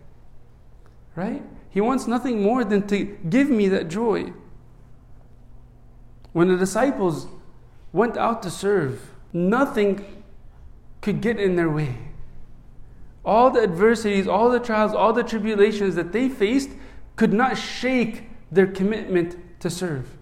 Right? 1.15 1.43
He 1.69 1.81
wants 1.81 2.07
nothing 2.07 2.41
more 2.41 2.63
than 2.63 2.87
to 2.87 3.03
give 3.29 3.49
me 3.49 3.67
that 3.69 3.89
joy. 3.89 4.33
When 6.33 6.47
the 6.47 6.57
disciples 6.57 7.27
went 7.91 8.17
out 8.17 8.41
to 8.43 8.51
serve, 8.51 9.11
nothing 9.33 10.23
could 11.01 11.21
get 11.21 11.39
in 11.39 11.55
their 11.55 11.69
way. 11.69 11.97
All 13.25 13.49
the 13.51 13.61
adversities, 13.61 14.27
all 14.27 14.49
the 14.49 14.59
trials, 14.59 14.93
all 14.93 15.13
the 15.13 15.23
tribulations 15.23 15.95
that 15.95 16.11
they 16.11 16.29
faced 16.29 16.69
could 17.15 17.33
not 17.33 17.57
shake 17.57 18.29
their 18.51 18.67
commitment 18.67 19.37
to 19.59 19.69
serve. 19.69 20.17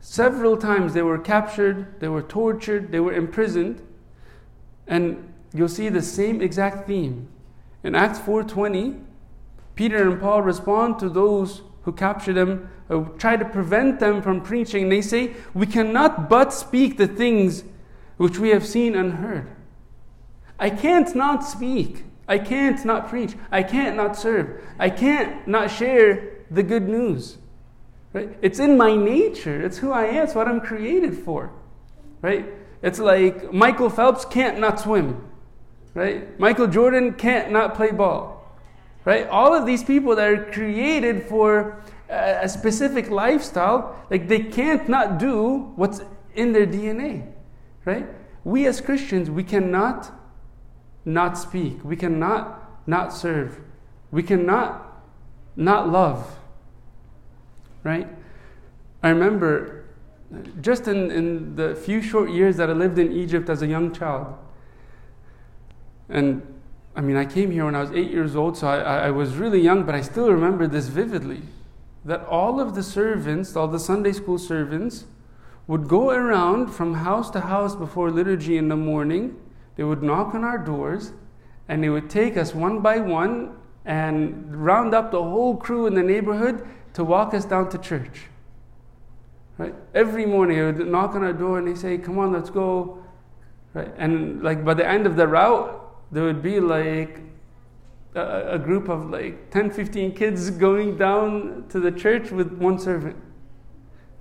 Several 0.00 0.56
times 0.56 0.92
they 0.92 1.02
were 1.02 1.18
captured, 1.18 1.98
they 2.00 2.08
were 2.08 2.22
tortured, 2.22 2.92
they 2.92 3.00
were 3.00 3.14
imprisoned, 3.14 3.80
and 4.86 5.32
you'll 5.52 5.68
see 5.68 5.88
the 5.88 6.02
same 6.02 6.40
exact 6.40 6.86
theme. 6.86 7.28
In 7.82 7.94
Acts 7.94 8.18
4:20, 8.18 8.96
Peter 9.74 10.08
and 10.08 10.20
Paul 10.20 10.42
respond 10.42 10.98
to 10.98 11.08
those 11.08 11.62
who 11.82 11.92
capture 11.92 12.32
them, 12.32 12.68
who 12.88 13.08
try 13.18 13.36
to 13.36 13.44
prevent 13.44 14.00
them 14.00 14.22
from 14.22 14.40
preaching. 14.40 14.88
They 14.88 15.02
say, 15.02 15.34
"We 15.52 15.66
cannot 15.66 16.28
but 16.28 16.52
speak 16.52 16.96
the 16.96 17.06
things 17.06 17.64
which 18.16 18.38
we 18.38 18.50
have 18.50 18.66
seen 18.66 18.94
and 18.94 19.14
heard." 19.14 19.46
I 20.58 20.70
can't 20.70 21.14
not 21.14 21.44
speak. 21.44 22.04
I 22.26 22.38
can't 22.38 22.82
not 22.84 23.08
preach. 23.08 23.34
I 23.50 23.62
can't 23.62 23.96
not 23.96 24.16
serve. 24.16 24.62
I 24.78 24.88
can't 24.88 25.46
not 25.46 25.70
share 25.70 26.22
the 26.50 26.62
good 26.62 26.88
news. 26.88 27.36
Right? 28.12 28.30
It's 28.40 28.60
in 28.60 28.76
my 28.76 28.96
nature. 28.96 29.60
It's 29.60 29.78
who 29.78 29.90
I 29.90 30.04
am. 30.04 30.24
It's 30.24 30.34
what 30.34 30.48
I'm 30.48 30.60
created 30.60 31.18
for. 31.18 31.50
Right? 32.22 32.46
It's 32.84 32.98
like 32.98 33.50
Michael 33.50 33.88
Phelps 33.88 34.26
can't 34.26 34.60
not 34.60 34.78
swim, 34.78 35.26
right? 35.94 36.38
Michael 36.38 36.66
Jordan 36.66 37.14
can't 37.14 37.50
not 37.50 37.74
play 37.74 37.90
ball, 37.90 38.54
right? 39.06 39.26
All 39.28 39.54
of 39.54 39.64
these 39.64 39.82
people 39.82 40.14
that 40.16 40.28
are 40.28 40.44
created 40.52 41.22
for 41.22 41.82
a 42.10 42.46
specific 42.46 43.08
lifestyle, 43.08 43.98
like 44.10 44.28
they 44.28 44.40
can't 44.40 44.86
not 44.86 45.18
do 45.18 45.72
what's 45.76 46.02
in 46.34 46.52
their 46.52 46.66
DNA, 46.66 47.26
right? 47.86 48.06
We 48.44 48.66
as 48.66 48.82
Christians, 48.82 49.30
we 49.30 49.44
cannot 49.44 50.12
not 51.06 51.38
speak. 51.38 51.82
We 51.82 51.96
cannot 51.96 52.86
not 52.86 53.14
serve. 53.14 53.60
We 54.10 54.22
cannot 54.22 55.02
not 55.56 55.88
love, 55.88 56.38
right? 57.82 58.08
I 59.02 59.08
remember 59.08 59.73
just 60.60 60.88
in, 60.88 61.10
in 61.10 61.56
the 61.56 61.74
few 61.74 62.00
short 62.02 62.30
years 62.30 62.56
that 62.56 62.70
I 62.70 62.72
lived 62.72 62.98
in 62.98 63.12
Egypt 63.12 63.48
as 63.48 63.62
a 63.62 63.66
young 63.66 63.92
child, 63.92 64.34
and 66.08 66.42
I 66.96 67.00
mean, 67.00 67.16
I 67.16 67.24
came 67.24 67.50
here 67.50 67.64
when 67.64 67.74
I 67.74 67.80
was 67.80 67.90
eight 67.92 68.10
years 68.10 68.36
old, 68.36 68.56
so 68.56 68.68
I, 68.68 69.06
I 69.06 69.10
was 69.10 69.36
really 69.36 69.60
young, 69.60 69.84
but 69.84 69.94
I 69.94 70.00
still 70.00 70.30
remember 70.30 70.66
this 70.66 70.86
vividly 70.86 71.42
that 72.04 72.24
all 72.26 72.60
of 72.60 72.74
the 72.74 72.82
servants, 72.82 73.56
all 73.56 73.66
the 73.66 73.78
Sunday 73.78 74.12
school 74.12 74.38
servants, 74.38 75.06
would 75.66 75.88
go 75.88 76.10
around 76.10 76.68
from 76.68 76.94
house 76.94 77.30
to 77.30 77.40
house 77.40 77.74
before 77.74 78.10
liturgy 78.10 78.58
in 78.58 78.68
the 78.68 78.76
morning. 78.76 79.36
They 79.76 79.84
would 79.84 80.02
knock 80.02 80.34
on 80.34 80.44
our 80.44 80.58
doors 80.58 81.12
and 81.68 81.82
they 81.82 81.88
would 81.88 82.10
take 82.10 82.36
us 82.36 82.54
one 82.54 82.80
by 82.80 82.98
one 82.98 83.56
and 83.86 84.54
round 84.54 84.94
up 84.94 85.10
the 85.10 85.22
whole 85.22 85.56
crew 85.56 85.86
in 85.86 85.94
the 85.94 86.02
neighborhood 86.02 86.66
to 86.92 87.02
walk 87.02 87.32
us 87.32 87.44
down 87.44 87.70
to 87.70 87.78
church. 87.78 88.24
Right? 89.56 89.74
Every 89.94 90.26
morning 90.26 90.58
they 90.58 90.64
would 90.64 90.88
knock 90.88 91.14
on 91.14 91.22
our 91.22 91.32
door 91.32 91.58
and 91.58 91.68
they 91.68 91.74
say, 91.74 91.98
Come 91.98 92.18
on, 92.18 92.32
let's 92.32 92.50
go. 92.50 93.04
Right? 93.72 93.92
And 93.96 94.42
like 94.42 94.64
by 94.64 94.74
the 94.74 94.86
end 94.86 95.06
of 95.06 95.16
the 95.16 95.28
route, 95.28 95.80
there 96.10 96.24
would 96.24 96.42
be 96.42 96.60
like 96.60 97.20
a, 98.14 98.54
a 98.54 98.58
group 98.58 98.88
of 98.88 99.10
like 99.10 99.50
10, 99.50 99.70
15 99.70 100.14
kids 100.14 100.50
going 100.50 100.96
down 100.96 101.66
to 101.68 101.80
the 101.80 101.90
church 101.90 102.30
with 102.30 102.52
one 102.52 102.78
servant. 102.78 103.16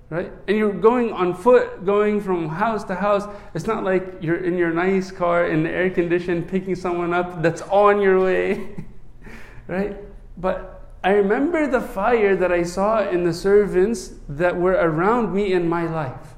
Right? 0.09 0.31
And 0.47 0.57
you're 0.57 0.73
going 0.73 1.11
on 1.11 1.33
foot, 1.33 1.85
going 1.85 2.21
from 2.21 2.47
house 2.47 2.83
to 2.85 2.95
house. 2.95 3.23
It's 3.55 3.65
not 3.65 3.83
like 3.83 4.17
you're 4.21 4.43
in 4.43 4.57
your 4.57 4.71
nice 4.71 5.09
car 5.09 5.47
in 5.47 5.63
the 5.63 5.71
air 5.71 5.89
condition 5.89 6.43
picking 6.43 6.75
someone 6.75 7.13
up 7.13 7.41
that's 7.41 7.63
on 7.63 7.99
your 7.99 8.19
way. 8.19 8.75
right? 9.67 9.97
But 10.37 10.72
I 11.03 11.11
remember 11.11 11.67
the 11.67 11.81
fire 11.81 12.35
that 12.35 12.51
I 12.51 12.63
saw 12.63 13.07
in 13.07 13.23
the 13.23 13.33
servants 13.33 14.13
that 14.29 14.55
were 14.55 14.73
around 14.73 15.33
me 15.33 15.51
in 15.51 15.67
my 15.67 15.83
life. 15.83 16.35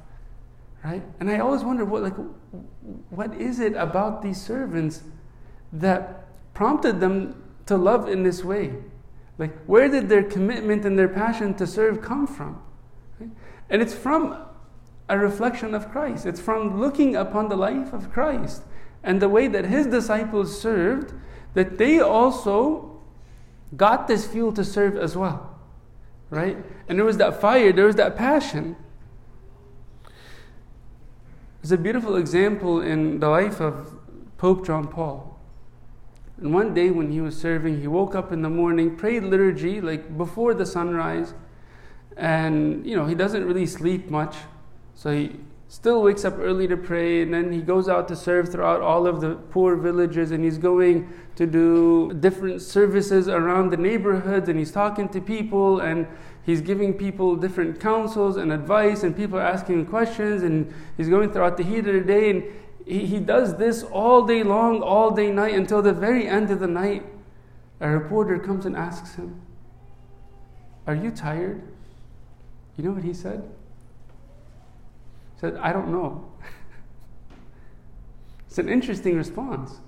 Right? 0.84 1.02
And 1.20 1.30
I 1.30 1.38
always 1.38 1.62
wonder 1.62 1.84
what 1.84 2.02
like 2.02 2.14
what 3.10 3.34
is 3.34 3.60
it 3.60 3.74
about 3.74 4.22
these 4.22 4.40
servants 4.40 5.02
that 5.72 6.26
prompted 6.54 7.00
them 7.00 7.42
to 7.66 7.76
love 7.76 8.08
in 8.08 8.22
this 8.22 8.44
way? 8.44 8.74
Like, 9.38 9.56
where 9.66 9.88
did 9.88 10.08
their 10.08 10.22
commitment 10.22 10.84
and 10.84 10.98
their 10.98 11.08
passion 11.08 11.54
to 11.54 11.66
serve 11.66 12.00
come 12.00 12.26
from? 12.26 12.62
Right? 13.18 13.30
And 13.68 13.82
it's 13.82 13.94
from 13.94 14.36
a 15.08 15.18
reflection 15.18 15.74
of 15.74 15.90
Christ. 15.90 16.26
It's 16.26 16.40
from 16.40 16.80
looking 16.80 17.14
upon 17.14 17.48
the 17.48 17.56
life 17.56 17.92
of 17.92 18.12
Christ 18.12 18.62
and 19.02 19.20
the 19.20 19.28
way 19.28 19.46
that 19.48 19.66
his 19.66 19.86
disciples 19.86 20.58
served 20.58 21.12
that 21.54 21.78
they 21.78 22.00
also 22.00 22.95
got 23.74 24.06
this 24.06 24.26
fuel 24.26 24.52
to 24.52 24.64
serve 24.64 24.96
as 24.96 25.16
well. 25.16 25.58
Right? 26.28 26.56
And 26.88 26.98
there 26.98 27.06
was 27.06 27.16
that 27.18 27.40
fire, 27.40 27.72
there 27.72 27.86
was 27.86 27.96
that 27.96 28.16
passion. 28.16 28.76
There's 31.62 31.72
a 31.72 31.78
beautiful 31.78 32.16
example 32.16 32.80
in 32.80 33.18
the 33.20 33.28
life 33.28 33.60
of 33.60 33.98
Pope 34.38 34.66
John 34.66 34.86
Paul. 34.88 35.38
And 36.38 36.52
one 36.52 36.74
day 36.74 36.90
when 36.90 37.10
he 37.10 37.20
was 37.20 37.36
serving, 37.36 37.80
he 37.80 37.86
woke 37.86 38.14
up 38.14 38.30
in 38.30 38.42
the 38.42 38.50
morning, 38.50 38.96
prayed 38.96 39.24
liturgy 39.24 39.80
like 39.80 40.16
before 40.16 40.52
the 40.52 40.66
sunrise, 40.66 41.32
and 42.16 42.86
you 42.86 42.94
know, 42.94 43.06
he 43.06 43.14
doesn't 43.14 43.44
really 43.44 43.66
sleep 43.66 44.10
much. 44.10 44.36
So 44.94 45.12
he 45.12 45.36
still 45.68 46.02
wakes 46.02 46.24
up 46.24 46.38
early 46.38 46.68
to 46.68 46.76
pray, 46.76 47.22
and 47.22 47.34
then 47.34 47.52
he 47.52 47.60
goes 47.60 47.88
out 47.88 48.06
to 48.08 48.16
serve 48.16 48.50
throughout 48.50 48.80
all 48.80 49.06
of 49.06 49.20
the 49.20 49.34
poor 49.50 49.76
villages, 49.76 50.30
and 50.30 50.44
he's 50.44 50.58
going 50.58 51.12
to 51.34 51.46
do 51.46 52.12
different 52.20 52.62
services 52.62 53.28
around 53.28 53.70
the 53.70 53.76
neighborhoods, 53.76 54.48
and 54.48 54.58
he's 54.58 54.70
talking 54.70 55.08
to 55.08 55.20
people, 55.20 55.80
and 55.80 56.06
he's 56.44 56.60
giving 56.60 56.94
people 56.94 57.34
different 57.34 57.80
counsels 57.80 58.36
and 58.36 58.52
advice, 58.52 59.02
and 59.02 59.16
people 59.16 59.38
are 59.38 59.42
asking 59.42 59.86
questions, 59.86 60.42
and 60.42 60.72
he's 60.96 61.08
going 61.08 61.32
throughout 61.32 61.56
the 61.56 61.64
heat 61.64 61.86
of 61.86 61.94
the 61.94 62.00
day, 62.00 62.30
and 62.30 62.44
he, 62.86 63.04
he 63.04 63.18
does 63.18 63.56
this 63.56 63.82
all 63.82 64.24
day 64.24 64.44
long, 64.44 64.82
all 64.82 65.10
day 65.10 65.32
night, 65.32 65.54
until 65.54 65.82
the 65.82 65.92
very 65.92 66.28
end 66.28 66.50
of 66.50 66.60
the 66.60 66.68
night. 66.68 67.04
A 67.80 67.90
reporter 67.90 68.38
comes 68.38 68.64
and 68.64 68.76
asks 68.76 69.16
him, 69.16 69.42
Are 70.86 70.94
you 70.94 71.10
tired? 71.10 71.60
You 72.76 72.84
know 72.84 72.92
what 72.92 73.02
he 73.02 73.12
said? 73.12 73.42
Said, 75.36 75.56
I 75.56 75.72
don't 75.72 75.92
know. 75.92 76.26
it's 78.46 78.58
an 78.58 78.68
interesting 78.68 79.16
response 79.16 79.80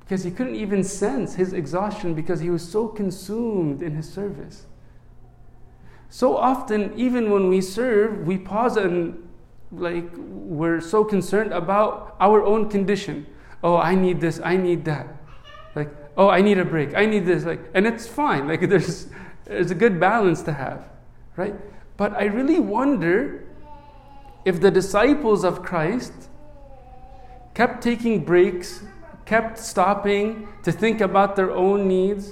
because 0.00 0.24
he 0.24 0.30
couldn't 0.30 0.56
even 0.56 0.82
sense 0.82 1.34
his 1.34 1.52
exhaustion 1.52 2.14
because 2.14 2.40
he 2.40 2.50
was 2.50 2.66
so 2.66 2.88
consumed 2.88 3.82
in 3.82 3.94
his 3.94 4.10
service. 4.10 4.66
So 6.08 6.36
often, 6.36 6.92
even 6.96 7.30
when 7.30 7.48
we 7.48 7.60
serve, 7.60 8.26
we 8.26 8.38
pause 8.38 8.78
and 8.78 9.28
like 9.70 10.10
we're 10.16 10.80
so 10.80 11.04
concerned 11.04 11.52
about 11.52 12.16
our 12.20 12.42
own 12.42 12.70
condition. 12.70 13.26
Oh, 13.62 13.76
I 13.76 13.94
need 13.94 14.20
this, 14.20 14.40
I 14.42 14.56
need 14.56 14.86
that. 14.86 15.08
Like, 15.74 15.90
oh, 16.16 16.30
I 16.30 16.40
need 16.40 16.58
a 16.58 16.64
break, 16.64 16.94
I 16.94 17.04
need 17.04 17.26
this. 17.26 17.44
Like, 17.44 17.60
and 17.74 17.86
it's 17.86 18.06
fine. 18.06 18.48
Like 18.48 18.60
there's 18.68 19.08
there's 19.44 19.70
a 19.70 19.74
good 19.74 20.00
balance 20.00 20.40
to 20.42 20.52
have, 20.52 20.88
right? 21.36 21.54
But 21.98 22.14
I 22.14 22.24
really 22.24 22.60
wonder 22.60 23.44
if 24.44 24.60
the 24.60 24.70
disciples 24.70 25.44
of 25.44 25.62
Christ 25.62 26.12
kept 27.54 27.82
taking 27.82 28.24
breaks, 28.24 28.84
kept 29.24 29.58
stopping 29.58 30.48
to 30.62 30.72
think 30.72 31.00
about 31.00 31.36
their 31.36 31.50
own 31.50 31.88
needs, 31.88 32.28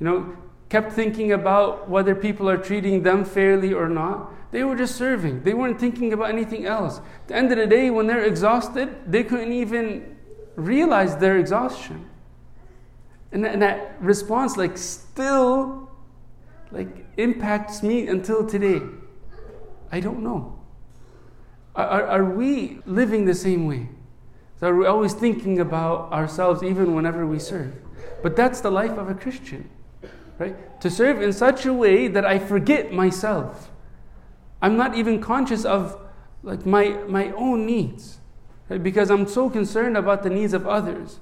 you 0.00 0.04
know, 0.06 0.36
kept 0.68 0.92
thinking 0.92 1.32
about 1.32 1.88
whether 1.88 2.14
people 2.14 2.48
are 2.48 2.56
treating 2.56 3.02
them 3.02 3.24
fairly 3.24 3.72
or 3.72 3.88
not, 3.88 4.32
they 4.50 4.64
were 4.64 4.76
just 4.76 4.96
serving. 4.96 5.42
They 5.42 5.54
weren't 5.54 5.78
thinking 5.78 6.12
about 6.12 6.30
anything 6.30 6.64
else. 6.66 6.98
At 6.98 7.28
the 7.28 7.36
end 7.36 7.52
of 7.52 7.58
the 7.58 7.66
day, 7.66 7.90
when 7.90 8.06
they're 8.06 8.24
exhausted, 8.24 8.88
they 9.06 9.22
couldn't 9.22 9.52
even 9.52 10.16
realize 10.56 11.16
their 11.16 11.36
exhaustion. 11.38 12.08
And 13.30 13.44
that, 13.44 13.52
and 13.52 13.62
that 13.62 13.96
response, 14.00 14.56
like, 14.56 14.78
still, 14.78 15.90
like, 16.70 17.06
impacts 17.18 17.82
me 17.82 18.08
until 18.08 18.46
today. 18.46 18.80
I 19.92 20.00
don't 20.00 20.22
know. 20.22 20.58
Are, 21.78 22.06
are 22.08 22.24
we 22.24 22.80
living 22.86 23.24
the 23.24 23.34
same 23.34 23.66
way? 23.66 23.88
So 24.58 24.68
are 24.68 24.76
we 24.76 24.84
always 24.84 25.14
thinking 25.14 25.60
about 25.60 26.12
ourselves 26.12 26.64
even 26.64 26.92
whenever 26.92 27.24
we 27.24 27.38
serve? 27.38 27.72
But 28.20 28.34
that's 28.34 28.60
the 28.60 28.70
life 28.70 28.98
of 28.98 29.08
a 29.08 29.14
Christian, 29.14 29.70
right? 30.40 30.80
To 30.80 30.90
serve 30.90 31.22
in 31.22 31.32
such 31.32 31.64
a 31.66 31.72
way 31.72 32.08
that 32.08 32.26
I 32.26 32.40
forget 32.40 32.92
myself. 32.92 33.70
I'm 34.60 34.76
not 34.76 34.96
even 34.96 35.20
conscious 35.20 35.64
of 35.64 36.00
like 36.42 36.66
my, 36.66 36.88
my 37.06 37.30
own 37.32 37.64
needs 37.64 38.18
right? 38.68 38.82
because 38.82 39.08
I'm 39.08 39.28
so 39.28 39.48
concerned 39.48 39.96
about 39.96 40.24
the 40.24 40.30
needs 40.30 40.54
of 40.54 40.66
others. 40.66 41.20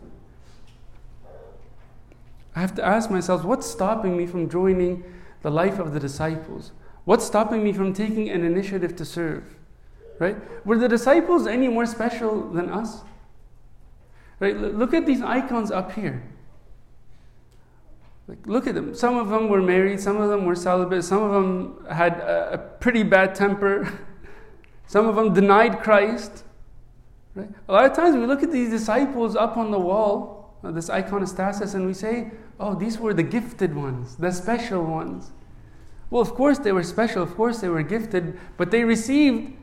I 2.55 2.61
have 2.61 2.75
to 2.77 2.85
ask 2.85 3.11
myself 3.11 3.45
what's 3.45 3.67
stopping 3.67 4.17
me 4.17 4.27
from 4.27 4.49
joining 4.49 5.05
the 5.43 5.51
life 5.51 5.79
of 5.79 5.93
the 5.93 6.01
disciples? 6.01 6.73
What's 7.05 7.27
stopping 7.27 7.63
me 7.63 7.75
from 7.75 7.93
taking 7.93 8.31
an 8.31 8.43
initiative 8.43 8.97
to 8.97 9.05
serve? 9.05 9.57
Right? 10.19 10.37
Were 10.67 10.79
the 10.79 10.89
disciples 10.89 11.47
any 11.47 11.69
more 11.69 11.87
special 11.87 12.49
than 12.51 12.71
us? 12.71 13.03
Right? 14.41 14.57
Look 14.57 14.95
at 14.95 15.07
these 15.07 15.23
icons 15.23 15.71
up 15.71 15.93
here. 15.93 16.23
Like, 18.29 18.45
look 18.47 18.67
at 18.67 18.75
them. 18.75 18.95
Some 18.95 19.17
of 19.17 19.29
them 19.29 19.49
were 19.49 19.63
married, 19.63 20.01
some 20.01 20.21
of 20.21 20.31
them 20.31 20.45
were 20.45 20.57
celibate, 20.57 21.05
some 21.05 21.23
of 21.23 21.33
them 21.33 21.87
had 21.91 22.15
a, 22.15 22.55
a 22.55 22.59
pretty 22.59 23.03
bad 23.03 23.35
temper, 23.35 23.89
some 24.87 25.07
of 25.07 25.15
them 25.15 25.33
denied 25.33 25.81
Christ. 25.81 26.45
Right? 27.35 27.49
A 27.69 27.73
lot 27.73 27.85
of 27.85 27.95
times 27.95 28.17
we 28.17 28.27
look 28.27 28.43
at 28.43 28.51
these 28.51 28.71
disciples 28.71 29.37
up 29.37 29.57
on 29.57 29.71
the 29.71 29.79
wall, 29.79 30.57
uh, 30.65 30.73
this 30.73 30.89
iconostasis, 30.89 31.75
and 31.75 31.87
we 31.87 31.95
say, 31.95 32.33
oh, 32.59 32.75
these 32.75 32.99
were 32.99 33.15
the 33.15 33.23
gifted 33.23 33.75
ones, 33.75 34.17
the 34.17 34.33
special 34.33 34.83
ones. 34.83 35.31
Well, 36.11 36.23
of 36.23 36.35
course 36.35 36.59
they 36.59 36.73
were 36.73 36.83
special, 36.83 37.23
of 37.23 37.37
course 37.37 37.61
they 37.61 37.69
were 37.69 37.83
gifted, 37.83 38.39
but 38.57 38.71
they 38.71 38.83
received 38.83 39.56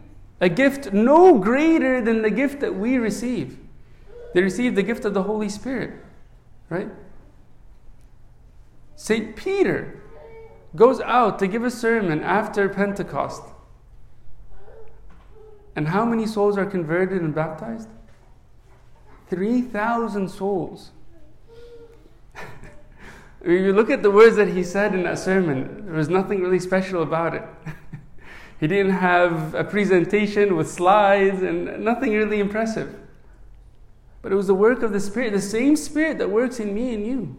a 0.44 0.50
gift 0.50 0.92
no 0.92 1.38
greater 1.38 2.02
than 2.02 2.22
the 2.22 2.30
gift 2.30 2.60
that 2.60 2.76
we 2.76 2.98
receive. 2.98 3.58
They 4.34 4.42
received 4.42 4.76
the 4.76 4.84
gift 4.84 5.06
of 5.06 5.14
the 5.14 5.24
Holy 5.24 5.48
Spirit, 5.48 6.04
right? 6.70 6.90
St. 8.98 9.38
Peter 9.38 10.02
goes 10.76 11.00
out 11.00 11.40
to 11.40 11.48
give 11.48 11.64
a 11.64 11.72
sermon 11.72 12.22
after 12.22 12.68
Pentecost. 12.68 13.42
And 15.78 15.88
how 15.88 16.04
many 16.04 16.28
souls 16.28 16.58
are 16.58 16.66
converted 16.66 17.22
and 17.22 17.34
baptized? 17.34 17.88
3,000 19.30 20.28
souls. 20.28 20.92
you 23.46 23.72
look 23.72 23.90
at 23.90 24.04
the 24.04 24.12
words 24.12 24.36
that 24.36 24.50
he 24.50 24.62
said 24.62 24.94
in 24.94 25.04
that 25.04 25.20
sermon, 25.20 25.86
there 25.86 25.96
was 25.96 26.10
nothing 26.10 26.42
really 26.42 26.60
special 26.60 27.02
about 27.02 27.34
it. 27.34 27.44
he 28.64 28.68
didn't 28.68 28.94
have 28.94 29.54
a 29.56 29.64
presentation 29.66 30.56
with 30.56 30.72
slides 30.72 31.42
and 31.42 31.84
nothing 31.84 32.14
really 32.14 32.40
impressive. 32.40 32.98
But 34.22 34.32
it 34.32 34.36
was 34.36 34.48
the 34.48 34.56
work 34.56 34.84
of 34.84 34.94
the 34.94 35.02
Spirit, 35.02 35.34
the 35.34 35.42
same 35.42 35.76
Spirit 35.76 36.18
that 36.20 36.30
works 36.30 36.62
in 36.62 36.74
me 36.74 36.94
and 36.94 37.06
you. 37.06 37.36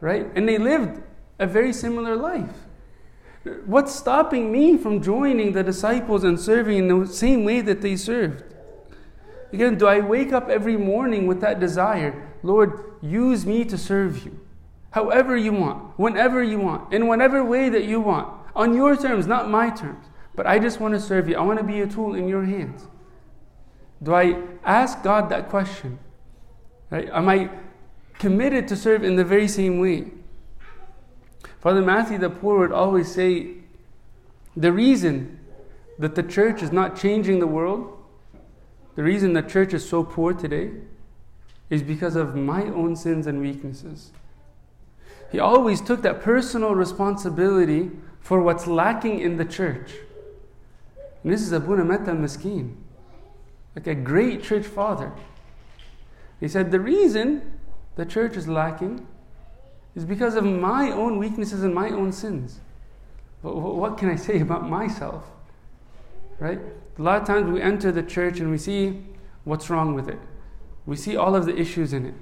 Right? 0.00 0.26
And 0.34 0.48
they 0.48 0.56
lived 0.56 1.02
a 1.38 1.46
very 1.46 1.74
similar 1.74 2.16
life. 2.16 2.64
What's 3.66 3.94
stopping 3.94 4.50
me 4.50 4.78
from 4.78 5.02
joining 5.02 5.52
the 5.52 5.62
disciples 5.62 6.24
and 6.24 6.40
serving 6.40 6.78
in 6.78 7.00
the 7.00 7.06
same 7.06 7.44
way 7.44 7.60
that 7.60 7.82
they 7.82 7.94
served? 7.94 8.42
Again, 9.52 9.76
do 9.76 9.86
I 9.86 10.00
wake 10.00 10.32
up 10.32 10.48
every 10.48 10.78
morning 10.78 11.26
with 11.26 11.42
that 11.42 11.60
desire? 11.60 12.26
Lord, 12.42 12.94
use 13.02 13.44
me 13.44 13.66
to 13.66 13.76
serve 13.76 14.24
you. 14.24 14.40
However 14.92 15.36
you 15.36 15.52
want, 15.52 15.98
whenever 15.98 16.42
you 16.42 16.58
want, 16.58 16.94
in 16.94 17.06
whatever 17.06 17.44
way 17.44 17.68
that 17.68 17.84
you 17.84 18.00
want, 18.00 18.32
on 18.56 18.72
your 18.72 18.96
terms, 18.96 19.26
not 19.26 19.50
my 19.50 19.68
terms. 19.68 20.07
But 20.38 20.46
I 20.46 20.60
just 20.60 20.78
want 20.78 20.94
to 20.94 21.00
serve 21.00 21.28
you. 21.28 21.34
I 21.34 21.40
want 21.40 21.58
to 21.58 21.64
be 21.64 21.80
a 21.80 21.86
tool 21.88 22.14
in 22.14 22.28
your 22.28 22.44
hands. 22.44 22.86
Do 24.00 24.14
I 24.14 24.40
ask 24.62 25.02
God 25.02 25.30
that 25.30 25.48
question? 25.48 25.98
Right? 26.90 27.10
Am 27.12 27.28
I 27.28 27.50
committed 28.20 28.68
to 28.68 28.76
serve 28.76 29.02
in 29.02 29.16
the 29.16 29.24
very 29.24 29.48
same 29.48 29.80
way? 29.80 30.12
Father 31.58 31.82
Matthew 31.82 32.18
the 32.18 32.30
Poor 32.30 32.60
would 32.60 32.70
always 32.70 33.12
say 33.12 33.54
the 34.56 34.70
reason 34.70 35.40
that 35.98 36.14
the 36.14 36.22
church 36.22 36.62
is 36.62 36.70
not 36.70 36.96
changing 36.96 37.40
the 37.40 37.48
world, 37.48 37.98
the 38.94 39.02
reason 39.02 39.32
the 39.32 39.42
church 39.42 39.74
is 39.74 39.88
so 39.88 40.04
poor 40.04 40.32
today, 40.32 40.70
is 41.68 41.82
because 41.82 42.14
of 42.14 42.36
my 42.36 42.62
own 42.62 42.94
sins 42.94 43.26
and 43.26 43.40
weaknesses. 43.40 44.12
He 45.32 45.40
always 45.40 45.80
took 45.80 46.02
that 46.02 46.22
personal 46.22 46.76
responsibility 46.76 47.90
for 48.20 48.40
what's 48.40 48.68
lacking 48.68 49.18
in 49.18 49.36
the 49.36 49.44
church. 49.44 49.94
And 51.28 51.34
this 51.34 51.42
is 51.42 51.52
Abuna 51.52 51.84
Metta 51.84 52.12
Maskeen, 52.12 52.74
like 53.76 53.86
a 53.86 53.94
great 53.94 54.42
church 54.42 54.64
father. 54.64 55.12
He 56.40 56.48
said, 56.48 56.70
The 56.70 56.80
reason 56.80 57.58
the 57.96 58.06
church 58.06 58.34
is 58.34 58.48
lacking 58.48 59.06
is 59.94 60.06
because 60.06 60.36
of 60.36 60.44
my 60.44 60.90
own 60.90 61.18
weaknesses 61.18 61.64
and 61.64 61.74
my 61.74 61.90
own 61.90 62.12
sins. 62.12 62.60
What 63.42 63.98
can 63.98 64.08
I 64.08 64.16
say 64.16 64.40
about 64.46 64.70
myself? 64.70 65.22
Right? 66.38 66.60
A 66.98 67.02
lot 67.02 67.20
of 67.20 67.26
times 67.26 67.50
we 67.50 67.60
enter 67.60 67.92
the 67.92 68.04
church 68.04 68.40
and 68.40 68.50
we 68.50 68.56
see 68.56 69.04
what's 69.44 69.68
wrong 69.68 69.92
with 69.92 70.08
it. 70.08 70.20
We 70.86 70.96
see 70.96 71.14
all 71.14 71.36
of 71.36 71.44
the 71.44 71.54
issues 71.54 71.92
in 71.92 72.06
it. 72.06 72.14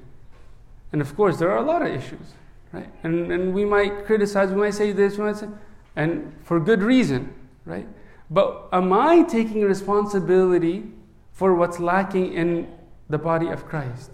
And 0.90 1.00
of 1.00 1.14
course, 1.14 1.38
there 1.38 1.52
are 1.52 1.58
a 1.58 1.62
lot 1.64 1.80
of 1.80 1.94
issues. 1.94 2.34
Right? 2.72 2.90
And, 3.04 3.30
and 3.30 3.54
we 3.54 3.64
might 3.64 4.04
criticize, 4.04 4.50
we 4.50 4.56
might 4.56 4.74
say 4.74 4.90
this, 4.90 5.16
we 5.16 5.26
might 5.26 5.36
say, 5.36 5.46
and 5.94 6.34
for 6.42 6.58
good 6.58 6.82
reason, 6.82 7.32
right? 7.64 7.86
But 8.30 8.68
am 8.72 8.92
I 8.92 9.22
taking 9.22 9.62
responsibility 9.62 10.84
for 11.32 11.54
what's 11.54 11.78
lacking 11.78 12.32
in 12.32 12.68
the 13.08 13.18
body 13.18 13.48
of 13.48 13.66
Christ? 13.66 14.10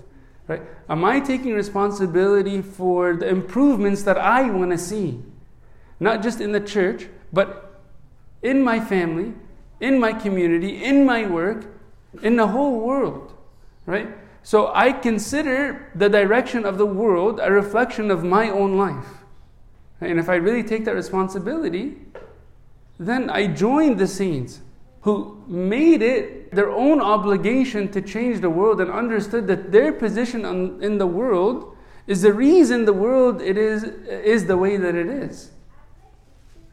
Right? 0.49 0.63
Am 0.89 1.05
I 1.05 1.21
taking 1.21 1.55
responsibility 1.55 2.63
for 2.63 3.15
the 3.15 3.29
improvements 3.29 4.03
that 4.03 4.19
I 4.19 4.51
want 4.51 4.73
to 4.73 4.79
see? 4.79 5.23
Not 6.01 6.23
just 6.23 6.41
in 6.41 6.53
the 6.53 6.61
church, 6.61 7.07
but 7.33 7.81
in 8.43 8.63
my 8.63 8.81
family, 8.81 9.35
in 9.81 9.99
my 9.99 10.13
community, 10.13 10.85
in 10.85 11.07
my 11.07 11.27
work, 11.27 11.67
in 12.23 12.37
the 12.37 12.49
whole 12.49 12.81
world. 12.81 13.33
Right? 13.87 14.09
So 14.43 14.73
I 14.75 14.93
consider 14.93 15.91
the 15.95 16.09
direction 16.09 16.67
of 16.67 16.77
the 16.77 16.87
world 16.87 17.41
a 17.43 17.51
reflection 17.51 18.11
of 18.11 18.25
my 18.25 18.51
own 18.51 18.77
life. 18.77 19.07
And 20.01 20.19
if 20.19 20.29
I 20.29 20.35
really 20.35 20.65
take 20.65 20.85
that 20.85 20.97
responsibility, 20.97 21.97
then 23.07 23.31
I 23.31 23.47
joined 23.47 23.99
the 23.99 24.07
saints 24.07 24.61
who 25.03 25.43
made 25.49 26.03
it 26.03 26.55
their 26.55 26.71
own 26.71 27.01
obligation 27.01 27.91
to 27.91 28.01
change 28.01 28.41
the 28.41 28.51
world 28.51 28.81
and 28.81 28.91
understood 28.91 29.47
that 29.49 29.73
their 29.73 29.93
position 29.93 30.45
in 30.83 30.99
the 30.99 31.07
world 31.07 31.77
is 32.07 32.23
the 32.23 32.33
reason 32.33 32.85
the 32.85 32.93
world 32.93 33.41
it 33.41 33.57
is 33.57 33.85
is 33.85 34.47
the 34.47 34.57
way 34.57 34.77
that 34.77 34.95
it 34.95 35.09
is. 35.09 35.51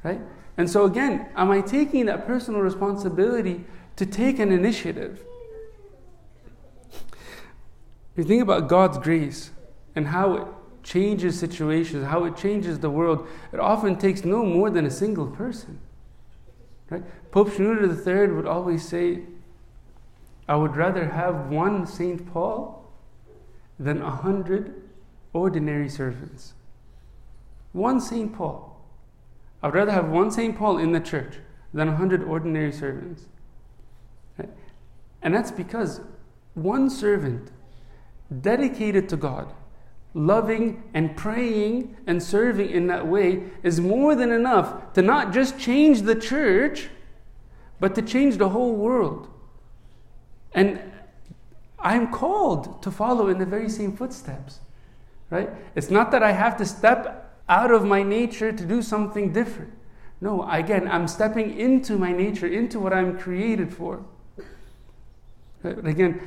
Right? 0.04 0.22
And 0.58 0.70
so 0.70 0.86
again 0.86 1.28
am 1.36 1.52
i 1.52 1.62
taking 1.62 2.06
that 2.06 2.28
personal 2.28 2.62
responsibility 2.62 3.66
to 3.96 4.06
take 4.06 4.40
an 4.40 4.52
initiative? 4.52 5.24
You 8.16 8.24
think 8.24 8.44
about 8.44 8.68
god's 8.68 8.98
grace 8.98 9.52
and 9.96 10.08
how 10.08 10.34
it 10.36 10.48
changes 10.84 11.40
situations 11.40 12.06
how 12.06 12.26
it 12.26 12.38
changes 12.38 12.80
the 12.80 12.90
world. 12.90 13.28
It 13.52 13.60
often 13.60 13.98
takes 13.98 14.24
no 14.24 14.46
more 14.46 14.70
than 14.70 14.86
a 14.86 14.92
single 14.92 15.28
person 15.28 15.80
Right? 16.90 17.04
Pope 17.32 17.50
Shenouda 17.50 18.06
III 18.06 18.36
would 18.36 18.46
always 18.46 18.88
say, 18.88 19.22
I 20.48 20.56
would 20.56 20.76
rather 20.76 21.10
have 21.10 21.50
one 21.50 21.86
St. 21.86 22.32
Paul 22.34 22.92
than 23.80 24.02
a 24.02 24.10
hundred 24.10 24.90
ordinary 25.32 25.90
servants. 25.90 26.54
One 27.72 28.02
St. 28.02 28.36
Paul. 28.36 28.82
I 29.62 29.68
would 29.68 29.76
rather 29.76 29.92
have 29.92 30.10
one 30.10 30.32
St. 30.32 30.58
Paul 30.58 30.80
in 30.80 30.92
the 30.92 31.00
church 31.00 31.36
than 31.74 31.88
a 31.88 31.96
hundred 31.96 32.24
ordinary 32.24 32.72
servants. 32.72 33.26
Right? 34.38 34.50
And 35.22 35.36
that's 35.36 35.52
because 35.52 36.02
one 36.56 36.90
servant 36.90 37.52
dedicated 38.42 39.08
to 39.10 39.18
God 39.18 39.54
loving 40.20 40.84
and 40.94 41.16
praying 41.16 41.96
and 42.06 42.22
serving 42.22 42.70
in 42.70 42.88
that 42.88 43.08
way 43.08 43.42
is 43.64 43.80
more 43.80 44.16
than 44.16 44.32
enough 44.32 44.92
to 44.94 45.02
not 45.02 45.32
just 45.32 45.58
change 45.58 46.02
the 46.02 46.14
church, 46.16 46.90
but 47.80 47.96
to 47.96 48.02
change 48.02 48.38
the 48.38 48.50
whole 48.50 48.76
world. 48.76 49.30
And 50.52 50.82
I'm 51.80 52.12
called 52.12 52.84
to 52.84 52.92
follow 52.92 53.30
in 53.30 53.40
the 53.40 53.46
very 53.46 53.70
same 53.70 53.96
footsteps, 53.96 54.60
right? 55.30 55.50
It's 55.74 55.90
not 55.90 56.12
that 56.12 56.22
I 56.22 56.34
have 56.34 56.58
to 56.58 56.66
step 56.66 57.42
out 57.48 57.72
of 57.72 57.86
my 57.86 58.04
nature 58.04 58.52
to 58.52 58.66
do 58.66 58.82
something 58.82 59.32
different. 59.32 59.74
No, 60.20 60.46
again, 60.52 60.90
I'm 60.90 61.08
stepping 61.08 61.58
into 61.58 61.98
my 61.98 62.12
nature, 62.12 62.46
into 62.46 62.78
what 62.78 62.92
I'm 62.92 63.18
created 63.18 63.74
for. 63.74 64.04
Uh, 65.64 65.70
again, 65.78 66.22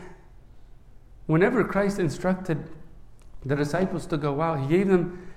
whenever 1.26 1.62
Christ 1.62 1.98
instructed 1.98 2.66
the 3.44 3.56
disciples 3.56 4.06
to 4.06 4.16
go 4.16 4.40
out. 4.40 4.60
He 4.60 4.66
gave 4.66 4.88
them 4.88 5.28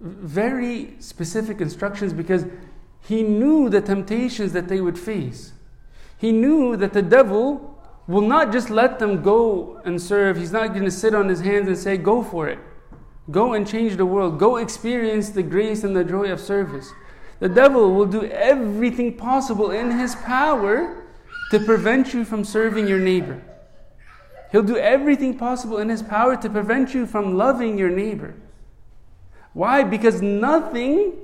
very 0.00 0.94
specific 0.98 1.60
instructions 1.60 2.12
because 2.12 2.44
he 3.00 3.22
knew 3.22 3.68
the 3.68 3.80
temptations 3.80 4.52
that 4.52 4.68
they 4.68 4.80
would 4.80 4.98
face. 4.98 5.52
He 6.18 6.32
knew 6.32 6.76
that 6.76 6.92
the 6.92 7.02
devil 7.02 7.80
will 8.06 8.26
not 8.26 8.52
just 8.52 8.70
let 8.70 8.98
them 8.98 9.22
go 9.22 9.80
and 9.84 10.00
serve. 10.00 10.36
He's 10.36 10.52
not 10.52 10.68
going 10.68 10.84
to 10.84 10.90
sit 10.90 11.14
on 11.14 11.28
his 11.28 11.40
hands 11.40 11.68
and 11.68 11.78
say, 11.78 11.96
Go 11.96 12.22
for 12.22 12.48
it. 12.48 12.58
Go 13.30 13.54
and 13.54 13.66
change 13.66 13.96
the 13.96 14.06
world. 14.06 14.38
Go 14.38 14.56
experience 14.56 15.30
the 15.30 15.42
grace 15.42 15.84
and 15.84 15.96
the 15.96 16.04
joy 16.04 16.30
of 16.30 16.40
service. 16.40 16.92
The 17.38 17.48
devil 17.48 17.92
will 17.92 18.06
do 18.06 18.24
everything 18.24 19.16
possible 19.16 19.70
in 19.70 19.98
his 19.98 20.14
power 20.14 21.04
to 21.50 21.60
prevent 21.60 22.14
you 22.14 22.24
from 22.24 22.44
serving 22.44 22.86
your 22.86 22.98
neighbor. 22.98 23.42
He'll 24.52 24.62
do 24.62 24.76
everything 24.76 25.38
possible 25.38 25.78
in 25.78 25.88
his 25.88 26.02
power 26.02 26.36
to 26.36 26.50
prevent 26.50 26.92
you 26.92 27.06
from 27.06 27.38
loving 27.38 27.78
your 27.78 27.88
neighbor. 27.88 28.34
Why? 29.54 29.82
Because 29.82 30.20
nothing 30.20 31.14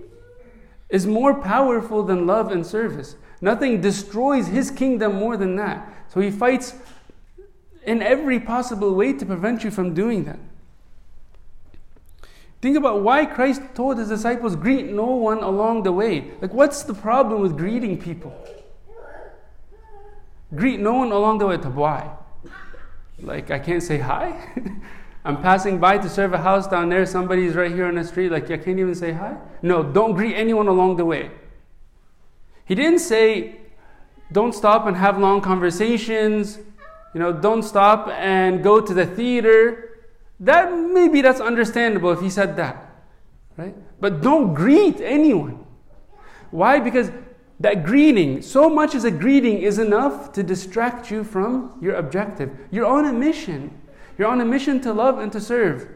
is 0.89 1.07
more 1.07 1.35
powerful 1.35 2.03
than 2.03 2.27
love 2.27 2.51
and 2.51 2.67
service. 2.67 3.17
Nothing 3.43 3.83
destroys 3.83 4.47
his 4.47 4.71
kingdom 4.71 5.17
more 5.17 5.37
than 5.37 5.57
that. 5.57 5.87
So 6.09 6.21
he 6.21 6.31
fights 6.31 6.75
in 7.85 8.03
every 8.03 8.41
possible 8.41 8.95
way 8.95 9.13
to 9.13 9.27
prevent 9.27 9.63
you 9.63 9.71
from 9.71 9.93
doing 9.93 10.25
that. 10.25 10.39
Think 12.63 12.79
about 12.79 13.03
why 13.03 13.27
Christ 13.27 13.61
told 13.75 13.99
his 13.99 14.09
disciples, 14.09 14.57
greet 14.57 14.87
no 14.87 15.05
one 15.05 15.43
along 15.43 15.83
the 15.83 15.93
way. 15.93 16.33
Like, 16.41 16.55
what's 16.55 16.83
the 16.83 16.95
problem 16.95 17.43
with 17.43 17.59
greeting 17.59 17.99
people? 18.01 18.35
Greet 20.55 20.81
no 20.81 20.95
one 20.95 21.13
along 21.13 21.39
the 21.39 21.47
way. 21.47 21.57
Why? 21.59 22.11
Like 23.21 23.51
I 23.51 23.59
can't 23.59 23.83
say 23.83 23.99
hi. 23.99 24.53
I'm 25.25 25.43
passing 25.43 25.79
by 25.79 25.99
to 25.99 26.09
serve 26.09 26.33
a 26.33 26.39
house 26.39 26.67
down 26.67 26.89
there. 26.89 27.05
Somebody's 27.05 27.55
right 27.55 27.71
here 27.71 27.87
on 27.87 27.97
the 27.97 28.05
street. 28.05 28.31
Like 28.31 28.51
I 28.51 28.57
can't 28.57 28.79
even 28.79 28.95
say 28.95 29.13
hi. 29.13 29.37
No, 29.63 29.83
don't 29.83 30.15
greet 30.15 30.35
anyone 30.35 30.69
along 30.69 30.97
the 30.97 31.05
way. 31.05 31.31
He 32.65 32.75
didn't 32.75 33.01
say, 33.01 33.57
don't 34.31 34.55
stop 34.55 34.87
and 34.87 34.97
have 34.97 35.19
long 35.19 35.41
conversations. 35.41 36.59
You 37.15 37.21
know, 37.21 37.33
don't 37.33 37.63
stop 37.63 38.09
and 38.09 38.63
go 38.63 38.81
to 38.81 38.95
the 38.95 39.07
theater. 39.07 40.07
That 40.41 40.73
maybe 40.73 41.21
that's 41.21 41.41
understandable 41.41 42.11
if 42.13 42.21
he 42.21 42.31
said 42.31 42.57
that, 42.57 43.03
right? 43.57 43.75
But 44.01 44.21
don't 44.23 44.55
greet 44.55 45.01
anyone. 45.01 45.67
Why? 46.51 46.79
Because 46.79 47.11
That 47.61 47.85
greeting, 47.85 48.43
so 48.43 48.71
much 48.71 48.95
as 48.95 49.05
a 49.05 49.11
greeting, 49.11 49.59
is 49.59 49.79
enough 49.79 50.33
to 50.33 50.43
distract 50.43 51.11
you 51.11 51.25
from 51.25 51.77
your 51.81 51.97
objective. 51.97 52.57
You're 52.71 52.87
on 52.87 53.05
a 53.05 53.13
mission. 53.13 53.77
You're 54.17 54.29
on 54.29 54.41
a 54.41 54.45
mission 54.45 54.81
to 54.83 54.93
love 54.93 55.19
and 55.19 55.33
to 55.33 55.41
serve. 55.41 55.89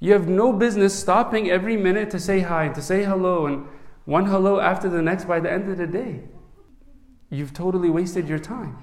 You 0.00 0.12
have 0.12 0.28
no 0.28 0.52
business 0.52 0.98
stopping 0.98 1.50
every 1.50 1.76
minute 1.76 2.10
to 2.10 2.20
say 2.20 2.40
hi, 2.40 2.64
and 2.64 2.74
to 2.74 2.82
say 2.82 3.04
hello, 3.04 3.46
and 3.46 3.66
one 4.04 4.26
hello 4.26 4.58
after 4.58 4.88
the 4.88 5.02
next 5.02 5.26
by 5.26 5.38
the 5.38 5.52
end 5.52 5.70
of 5.70 5.78
the 5.78 5.86
day. 5.86 6.22
You've 7.30 7.52
totally 7.52 7.90
wasted 7.90 8.28
your 8.28 8.38
time. 8.38 8.78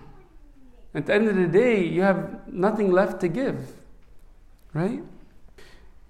At 0.94 1.08
the 1.08 1.14
end 1.14 1.28
of 1.28 1.36
the 1.36 1.48
day, 1.48 1.84
you 1.84 2.02
have 2.02 2.48
nothing 2.48 2.92
left 2.92 3.20
to 3.22 3.28
give. 3.28 3.74
Right? 4.74 5.04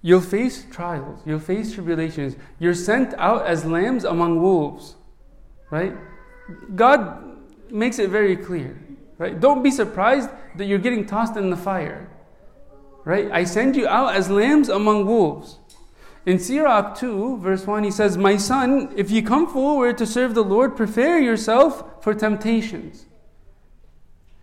You'll 0.02 0.22
face 0.22 0.65
trials, 0.70 1.22
you'll 1.26 1.39
face 1.39 1.74
tribulations. 1.74 2.36
You're 2.60 2.76
sent 2.76 3.15
out 3.15 3.48
as 3.48 3.65
lambs 3.65 4.04
among 4.04 4.39
wolves. 4.39 4.96
Right? 5.69 5.95
God 6.75 7.38
makes 7.71 7.99
it 7.99 8.10
very 8.10 8.36
clear. 8.36 8.80
Right? 9.17 9.39
Don't 9.39 9.63
be 9.63 9.71
surprised 9.71 10.30
that 10.58 10.65
you're 10.65 10.80
getting 10.80 11.06
tossed 11.06 11.38
in 11.38 11.49
the 11.49 11.58
fire. 11.58 12.10
Right? 13.04 13.32
I 13.32 13.43
send 13.43 13.75
you 13.75 13.88
out 13.88 14.15
as 14.15 14.30
lambs 14.30 14.69
among 14.69 15.06
wolves. 15.06 15.60
In 16.25 16.39
Sirach 16.39 16.97
2, 16.97 17.38
verse 17.38 17.67
1, 17.67 17.84
he 17.84 17.91
says, 17.91 18.17
My 18.17 18.36
son, 18.36 18.91
if 18.95 19.12
you 19.12 19.21
come 19.21 19.47
forward 19.47 19.97
to 19.99 20.08
serve 20.08 20.34
the 20.34 20.43
Lord, 20.43 20.75
prepare 20.75 21.19
yourself 21.19 22.04
for 22.04 22.15
temptations. 22.15 23.06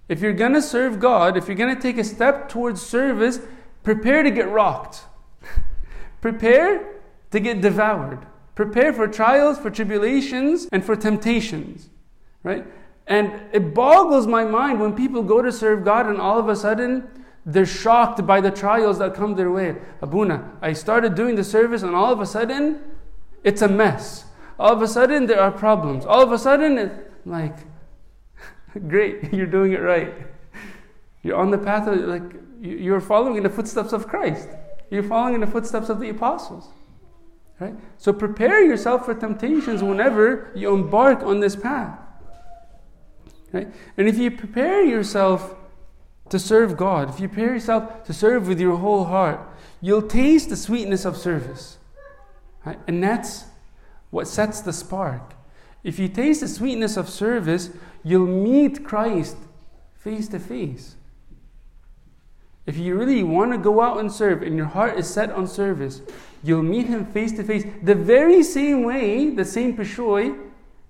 If 0.08 0.20
you're 0.20 0.32
going 0.32 0.52
to 0.52 0.62
serve 0.62 1.00
God, 1.00 1.37
if 1.37 1.48
you're 1.48 1.56
going 1.56 1.74
to 1.74 1.80
take 1.80 1.98
a 1.98 2.04
step 2.04 2.48
towards 2.48 2.80
service, 2.80 3.40
prepare 3.82 4.22
to 4.22 4.30
get 4.30 4.48
rocked. 4.48 5.02
prepare 6.20 7.00
to 7.32 7.40
get 7.40 7.61
devoured. 7.61 8.26
Prepare 8.54 8.92
for 8.92 9.08
trials, 9.08 9.58
for 9.58 9.70
tribulations, 9.70 10.68
and 10.72 10.84
for 10.84 10.96
temptations. 10.96 11.88
Right? 12.42 12.66
And 13.06 13.32
it 13.52 13.74
boggles 13.74 14.26
my 14.26 14.44
mind 14.44 14.80
when 14.80 14.94
people 14.94 15.22
go 15.22 15.42
to 15.42 15.52
serve 15.52 15.84
God 15.84 16.06
and 16.06 16.20
all 16.20 16.38
of 16.38 16.48
a 16.48 16.56
sudden 16.56 17.08
they're 17.44 17.66
shocked 17.66 18.24
by 18.26 18.40
the 18.40 18.50
trials 18.50 18.98
that 18.98 19.14
come 19.14 19.34
their 19.34 19.50
way. 19.50 19.76
Abuna, 20.00 20.52
I 20.60 20.72
started 20.72 21.14
doing 21.14 21.34
the 21.34 21.44
service 21.44 21.82
and 21.82 21.94
all 21.94 22.12
of 22.12 22.20
a 22.20 22.26
sudden 22.26 22.80
it's 23.44 23.62
a 23.62 23.68
mess. 23.68 24.24
All 24.58 24.72
of 24.72 24.82
a 24.82 24.88
sudden 24.88 25.26
there 25.26 25.40
are 25.40 25.50
problems. 25.50 26.06
All 26.06 26.22
of 26.22 26.32
a 26.32 26.38
sudden, 26.38 26.78
it's 26.78 26.94
like, 27.24 27.56
great, 28.88 29.32
you're 29.32 29.46
doing 29.46 29.72
it 29.72 29.80
right. 29.80 30.14
You're 31.22 31.36
on 31.36 31.50
the 31.50 31.58
path 31.58 31.88
of, 31.88 31.98
like, 32.00 32.22
you're 32.60 33.00
following 33.00 33.36
in 33.36 33.42
the 33.42 33.50
footsteps 33.50 33.92
of 33.92 34.06
Christ. 34.06 34.48
You're 34.90 35.02
following 35.02 35.34
in 35.34 35.40
the 35.40 35.46
footsteps 35.46 35.88
of 35.88 36.00
the 36.00 36.10
apostles. 36.10 36.68
Right? 37.62 37.77
So 37.96 38.12
prepare 38.12 38.61
yourself 38.64 39.05
for 39.05 39.14
temptations 39.14 39.85
whenever 39.85 40.51
you 40.53 40.75
embark 40.75 41.22
on 41.22 41.38
this 41.38 41.55
path. 41.55 41.96
Right? 43.53 43.72
And 43.96 44.09
if 44.09 44.18
you 44.18 44.33
prepare 44.33 44.85
yourself 44.85 45.55
to 46.31 46.40
serve 46.40 46.77
God, 46.77 47.09
if 47.09 47.20
you 47.20 47.29
prepare 47.29 47.55
yourself 47.55 48.03
to 48.03 48.12
serve 48.12 48.48
with 48.48 48.59
your 48.59 48.79
whole 48.79 49.05
heart, 49.05 49.38
you'll 49.81 50.03
taste 50.03 50.48
the 50.48 50.57
sweetness 50.57 51.05
of 51.05 51.16
service. 51.16 51.79
Right? 52.66 52.81
And 52.88 53.01
that's 53.01 53.44
what 54.11 54.27
sets 54.27 54.61
the 54.61 54.72
spark. 54.72 55.35
If 55.85 56.01
you 56.01 56.09
taste 56.09 56.40
the 56.40 56.48
sweetness 56.48 56.96
of 56.96 57.09
service, 57.09 57.70
you'll 58.03 58.27
meet 58.27 58.85
Christ 58.85 59.37
face 59.94 60.27
to 60.31 60.40
face. 60.40 60.96
If 62.64 62.77
you 62.77 62.96
really 62.96 63.22
want 63.25 63.53
to 63.53 63.59
go 63.59 63.81
out 63.81 63.98
and 63.98 64.11
serve 64.11 64.42
and 64.42 64.57
your 64.57 64.66
heart 64.66 64.98
is 64.98 65.09
set 65.09 65.31
on 65.31 65.46
service, 65.46 66.01
you'll 66.44 66.62
meet 66.62 66.87
him 66.87 67.05
face 67.05 67.33
to 67.33 67.44
face 67.44 67.64
the 67.83 67.94
very 67.94 68.42
same 68.42 68.85
way 68.85 69.31
the 69.31 69.44
Saint 69.44 69.77
Peshoy 69.77 70.38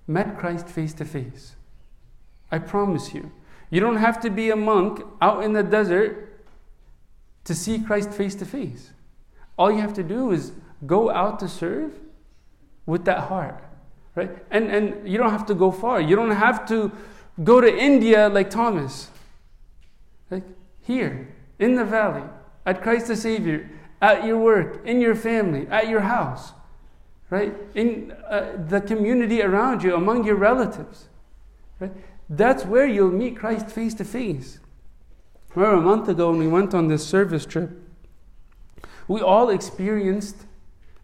met 0.05 0.37
Christ 0.37 0.67
face 0.67 0.93
to 0.95 1.05
face. 1.05 1.55
I 2.51 2.59
promise 2.59 3.13
you. 3.13 3.31
You 3.71 3.79
don't 3.79 3.97
have 3.97 4.21
to 4.21 4.29
be 4.29 4.51
a 4.51 4.55
monk 4.55 5.01
out 5.19 5.43
in 5.43 5.53
the 5.53 5.63
desert 5.63 6.45
to 7.45 7.55
see 7.55 7.79
Christ 7.79 8.11
face 8.11 8.35
to 8.35 8.45
face. 8.45 8.91
All 9.57 9.71
you 9.71 9.81
have 9.81 9.93
to 9.95 10.03
do 10.03 10.31
is 10.31 10.51
go 10.85 11.09
out 11.09 11.39
to 11.39 11.47
serve 11.47 11.99
with 12.85 13.05
that 13.05 13.21
heart. 13.21 13.63
Right? 14.15 14.29
And 14.51 14.69
and 14.69 15.09
you 15.09 15.17
don't 15.17 15.31
have 15.31 15.47
to 15.47 15.55
go 15.55 15.71
far. 15.71 15.99
You 15.99 16.15
don't 16.15 16.31
have 16.31 16.67
to 16.67 16.91
go 17.43 17.59
to 17.59 17.75
India 17.75 18.29
like 18.29 18.51
Thomas. 18.51 19.09
Like 20.29 20.43
here, 20.81 21.32
in 21.59 21.75
the 21.75 21.85
valley, 21.85 22.23
at 22.65 22.81
Christ 22.81 23.07
the 23.07 23.15
Savior, 23.15 23.69
at 24.01 24.25
your 24.25 24.37
work, 24.37 24.85
in 24.85 24.99
your 24.99 25.15
family, 25.15 25.67
at 25.67 25.87
your 25.87 26.01
house, 26.01 26.51
right? 27.29 27.53
In 27.73 28.11
uh, 28.29 28.53
the 28.67 28.81
community 28.81 29.41
around 29.41 29.83
you, 29.83 29.95
among 29.95 30.25
your 30.25 30.35
relatives, 30.35 31.07
right? 31.79 31.91
That's 32.29 32.65
where 32.65 32.85
you'll 32.85 33.11
meet 33.11 33.37
Christ 33.37 33.69
face 33.69 33.93
to 33.95 34.05
face. 34.05 34.59
Remember 35.55 35.77
a 35.77 35.81
month 35.81 36.09
ago 36.09 36.31
when 36.31 36.39
we 36.39 36.47
went 36.47 36.73
on 36.73 36.87
this 36.87 37.05
service 37.05 37.45
trip, 37.45 37.69
we 39.07 39.21
all 39.21 39.49
experienced 39.49 40.45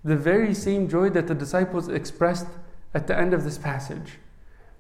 the 0.03 0.15
very 0.15 0.53
same 0.53 0.87
joy 0.87 1.09
that 1.09 1.27
the 1.27 1.35
disciples 1.35 1.87
expressed 1.87 2.47
at 2.93 3.07
the 3.07 3.17
end 3.17 3.33
of 3.33 3.43
this 3.43 3.57
passage. 3.57 4.13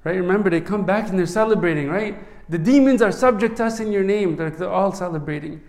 Right? 0.03 0.15
Remember, 0.15 0.49
they 0.49 0.61
come 0.61 0.85
back 0.85 1.09
and 1.09 1.19
they're 1.19 1.25
celebrating, 1.25 1.89
right? 1.89 2.17
The 2.49 2.57
demons 2.57 3.01
are 3.01 3.11
subject 3.11 3.57
to 3.57 3.65
us 3.65 3.79
in 3.79 3.91
your 3.91 4.03
name. 4.03 4.35
They're, 4.35 4.49
they're 4.49 4.69
all 4.69 4.91
celebrating. 4.91 5.61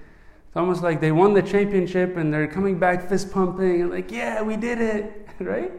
It's 0.49 0.57
almost 0.57 0.83
like 0.83 1.01
they 1.01 1.13
won 1.13 1.35
the 1.35 1.43
championship 1.43 2.17
and 2.17 2.33
they're 2.33 2.49
coming 2.49 2.79
back 2.79 3.09
fist 3.09 3.31
pumping 3.31 3.83
and 3.83 3.91
like, 3.91 4.11
yeah, 4.11 4.43
we 4.43 4.57
did 4.57 4.81
it, 4.81 5.29
right? 5.39 5.71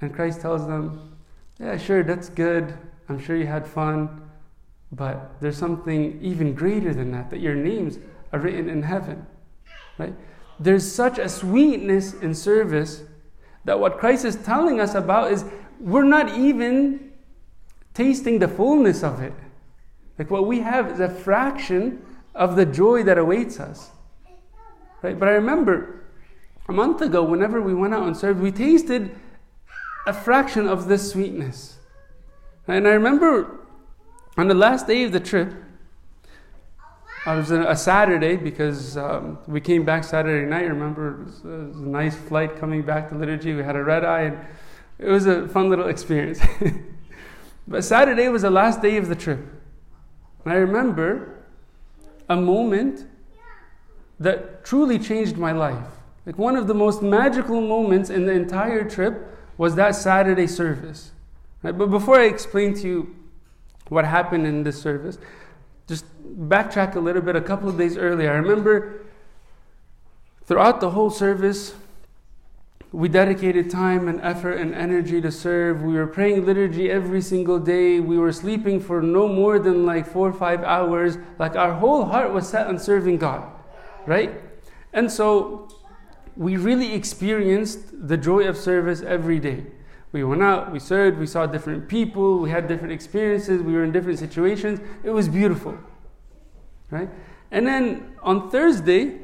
And 0.00 0.12
Christ 0.12 0.40
tells 0.40 0.66
them, 0.66 1.16
yeah, 1.58 1.78
sure, 1.78 2.02
that's 2.02 2.28
good. 2.28 2.76
I'm 3.08 3.18
sure 3.20 3.36
you 3.36 3.46
had 3.46 3.66
fun. 3.66 4.28
But 4.92 5.40
there's 5.40 5.56
something 5.56 6.18
even 6.20 6.52
greater 6.52 6.92
than 6.92 7.12
that, 7.12 7.30
that 7.30 7.40
your 7.40 7.54
names 7.54 7.98
are 8.32 8.40
written 8.40 8.68
in 8.68 8.82
heaven, 8.82 9.24
right? 9.98 10.14
There's 10.58 10.90
such 10.90 11.18
a 11.18 11.28
sweetness 11.28 12.14
in 12.14 12.34
service 12.34 13.04
that 13.64 13.78
what 13.78 13.98
Christ 13.98 14.24
is 14.24 14.36
telling 14.36 14.80
us 14.80 14.94
about 14.94 15.30
is 15.30 15.44
we're 15.78 16.04
not 16.04 16.36
even 16.36 17.12
tasting 17.94 18.38
the 18.40 18.48
fullness 18.48 19.02
of 19.02 19.22
it. 19.22 19.32
Like 20.20 20.30
what 20.30 20.46
we 20.46 20.60
have 20.60 20.90
is 20.90 21.00
a 21.00 21.08
fraction 21.08 22.04
of 22.34 22.54
the 22.54 22.66
joy 22.66 23.04
that 23.04 23.16
awaits 23.16 23.58
us. 23.58 23.90
Right? 25.00 25.18
But 25.18 25.28
I 25.28 25.32
remember 25.32 26.04
a 26.68 26.74
month 26.74 27.00
ago, 27.00 27.24
whenever 27.24 27.62
we 27.62 27.72
went 27.72 27.94
out 27.94 28.06
and 28.06 28.14
served, 28.14 28.38
we 28.38 28.52
tasted 28.52 29.16
a 30.06 30.12
fraction 30.12 30.68
of 30.68 30.88
this 30.88 31.10
sweetness. 31.10 31.78
And 32.68 32.86
I 32.86 32.90
remember 32.90 33.60
on 34.36 34.46
the 34.46 34.54
last 34.54 34.86
day 34.86 35.04
of 35.04 35.12
the 35.12 35.20
trip, 35.20 35.54
I 37.24 37.34
was 37.34 37.50
a 37.50 37.74
Saturday 37.74 38.36
because 38.36 38.98
um, 38.98 39.38
we 39.46 39.62
came 39.62 39.86
back 39.86 40.04
Saturday 40.04 40.46
night. 40.46 40.68
Remember, 40.68 41.14
it 41.14 41.24
was, 41.24 41.38
it 41.38 41.68
was, 41.68 41.76
a 41.78 41.88
nice 41.88 42.14
flight 42.14 42.58
coming 42.58 42.82
back 42.82 43.08
to 43.08 43.14
liturgy. 43.14 43.54
We 43.54 43.62
had 43.62 43.74
a 43.74 43.82
red 43.82 44.04
eye, 44.04 44.24
and 44.24 44.38
it 44.98 45.08
was 45.08 45.24
a 45.26 45.48
fun 45.48 45.70
little 45.70 45.88
experience. 45.88 46.40
but 47.66 47.84
Saturday 47.84 48.28
was 48.28 48.42
the 48.42 48.50
last 48.50 48.82
day 48.82 48.98
of 48.98 49.08
the 49.08 49.16
trip. 49.16 49.40
And 50.44 50.52
I 50.52 50.56
remember 50.56 51.36
a 52.28 52.36
moment 52.36 53.06
that 54.18 54.64
truly 54.64 54.98
changed 54.98 55.36
my 55.36 55.52
life. 55.52 55.86
Like 56.26 56.38
one 56.38 56.56
of 56.56 56.66
the 56.66 56.74
most 56.74 57.02
magical 57.02 57.60
moments 57.60 58.10
in 58.10 58.26
the 58.26 58.32
entire 58.32 58.88
trip 58.88 59.26
was 59.56 59.74
that 59.74 59.94
Saturday 59.94 60.46
service. 60.46 61.12
Right? 61.62 61.76
But 61.76 61.90
before 61.90 62.18
I 62.18 62.24
explain 62.24 62.74
to 62.74 62.86
you 62.86 63.16
what 63.88 64.04
happened 64.04 64.46
in 64.46 64.62
this 64.62 64.80
service, 64.80 65.18
just 65.86 66.04
backtrack 66.48 66.94
a 66.94 67.00
little 67.00 67.22
bit. 67.22 67.36
A 67.36 67.40
couple 67.40 67.68
of 67.68 67.76
days 67.76 67.96
earlier, 67.96 68.30
I 68.30 68.36
remember 68.36 69.00
throughout 70.44 70.80
the 70.80 70.90
whole 70.90 71.10
service, 71.10 71.74
we 72.92 73.08
dedicated 73.08 73.70
time 73.70 74.08
and 74.08 74.20
effort 74.20 74.54
and 74.54 74.74
energy 74.74 75.20
to 75.20 75.30
serve. 75.30 75.82
We 75.82 75.94
were 75.94 76.08
praying 76.08 76.44
liturgy 76.44 76.90
every 76.90 77.22
single 77.22 77.60
day. 77.60 78.00
We 78.00 78.18
were 78.18 78.32
sleeping 78.32 78.80
for 78.80 79.00
no 79.00 79.28
more 79.28 79.58
than 79.60 79.86
like 79.86 80.06
four 80.06 80.28
or 80.28 80.32
five 80.32 80.64
hours. 80.64 81.16
Like 81.38 81.54
our 81.54 81.74
whole 81.74 82.04
heart 82.04 82.32
was 82.32 82.48
set 82.48 82.66
on 82.66 82.78
serving 82.78 83.18
God, 83.18 83.48
right? 84.06 84.40
And 84.92 85.10
so 85.10 85.68
we 86.36 86.56
really 86.56 86.92
experienced 86.92 88.08
the 88.08 88.16
joy 88.16 88.48
of 88.48 88.56
service 88.56 89.02
every 89.02 89.38
day. 89.38 89.66
We 90.12 90.24
went 90.24 90.42
out, 90.42 90.72
we 90.72 90.80
served, 90.80 91.18
we 91.18 91.26
saw 91.26 91.46
different 91.46 91.88
people, 91.88 92.40
we 92.40 92.50
had 92.50 92.66
different 92.66 92.92
experiences, 92.92 93.62
we 93.62 93.74
were 93.74 93.84
in 93.84 93.92
different 93.92 94.18
situations. 94.18 94.80
It 95.04 95.10
was 95.10 95.28
beautiful, 95.28 95.78
right? 96.90 97.08
And 97.52 97.64
then 97.64 98.16
on 98.20 98.50
Thursday, 98.50 99.20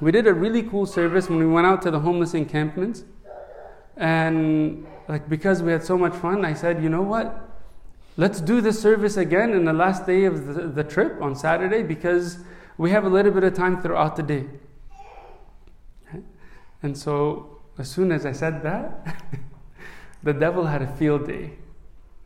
we 0.00 0.12
did 0.12 0.26
a 0.26 0.34
really 0.34 0.62
cool 0.62 0.86
service 0.86 1.28
when 1.28 1.38
we 1.38 1.46
went 1.46 1.66
out 1.66 1.82
to 1.82 1.90
the 1.90 2.00
homeless 2.00 2.34
encampments. 2.34 3.04
And 3.96 4.86
like 5.08 5.28
because 5.28 5.62
we 5.62 5.72
had 5.72 5.82
so 5.82 5.98
much 5.98 6.14
fun, 6.14 6.44
I 6.44 6.54
said, 6.54 6.82
you 6.82 6.88
know 6.88 7.02
what? 7.02 7.48
Let's 8.16 8.40
do 8.40 8.60
this 8.60 8.80
service 8.80 9.16
again 9.16 9.52
in 9.52 9.64
the 9.64 9.72
last 9.72 10.06
day 10.06 10.24
of 10.24 10.46
the, 10.46 10.68
the 10.68 10.84
trip 10.84 11.20
on 11.20 11.34
Saturday 11.34 11.82
because 11.82 12.38
we 12.76 12.90
have 12.90 13.04
a 13.04 13.08
little 13.08 13.32
bit 13.32 13.44
of 13.44 13.54
time 13.54 13.80
throughout 13.82 14.16
the 14.16 14.22
day. 14.22 14.46
And 16.82 16.96
so 16.96 17.58
as 17.76 17.90
soon 17.90 18.12
as 18.12 18.24
I 18.24 18.32
said 18.32 18.62
that, 18.62 19.24
the 20.22 20.32
devil 20.32 20.66
had 20.66 20.82
a 20.82 20.86
field 20.86 21.26
day. 21.26 21.52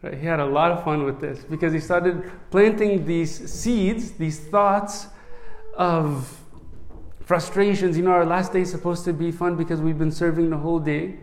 Right? 0.02 0.18
He 0.18 0.26
had 0.26 0.40
a 0.40 0.46
lot 0.46 0.72
of 0.72 0.84
fun 0.84 1.04
with 1.04 1.20
this 1.20 1.44
because 1.44 1.72
he 1.72 1.80
started 1.80 2.30
planting 2.50 3.06
these 3.06 3.50
seeds, 3.50 4.12
these 4.12 4.40
thoughts 4.40 5.06
of 5.74 6.41
frustrations. 7.32 7.96
You 7.96 8.02
know, 8.02 8.10
our 8.10 8.26
last 8.26 8.52
day 8.52 8.60
is 8.60 8.70
supposed 8.70 9.06
to 9.06 9.12
be 9.14 9.30
fun 9.32 9.56
because 9.56 9.80
we've 9.80 9.96
been 9.96 10.12
serving 10.12 10.50
the 10.50 10.58
whole 10.58 10.78
day. 10.78 11.16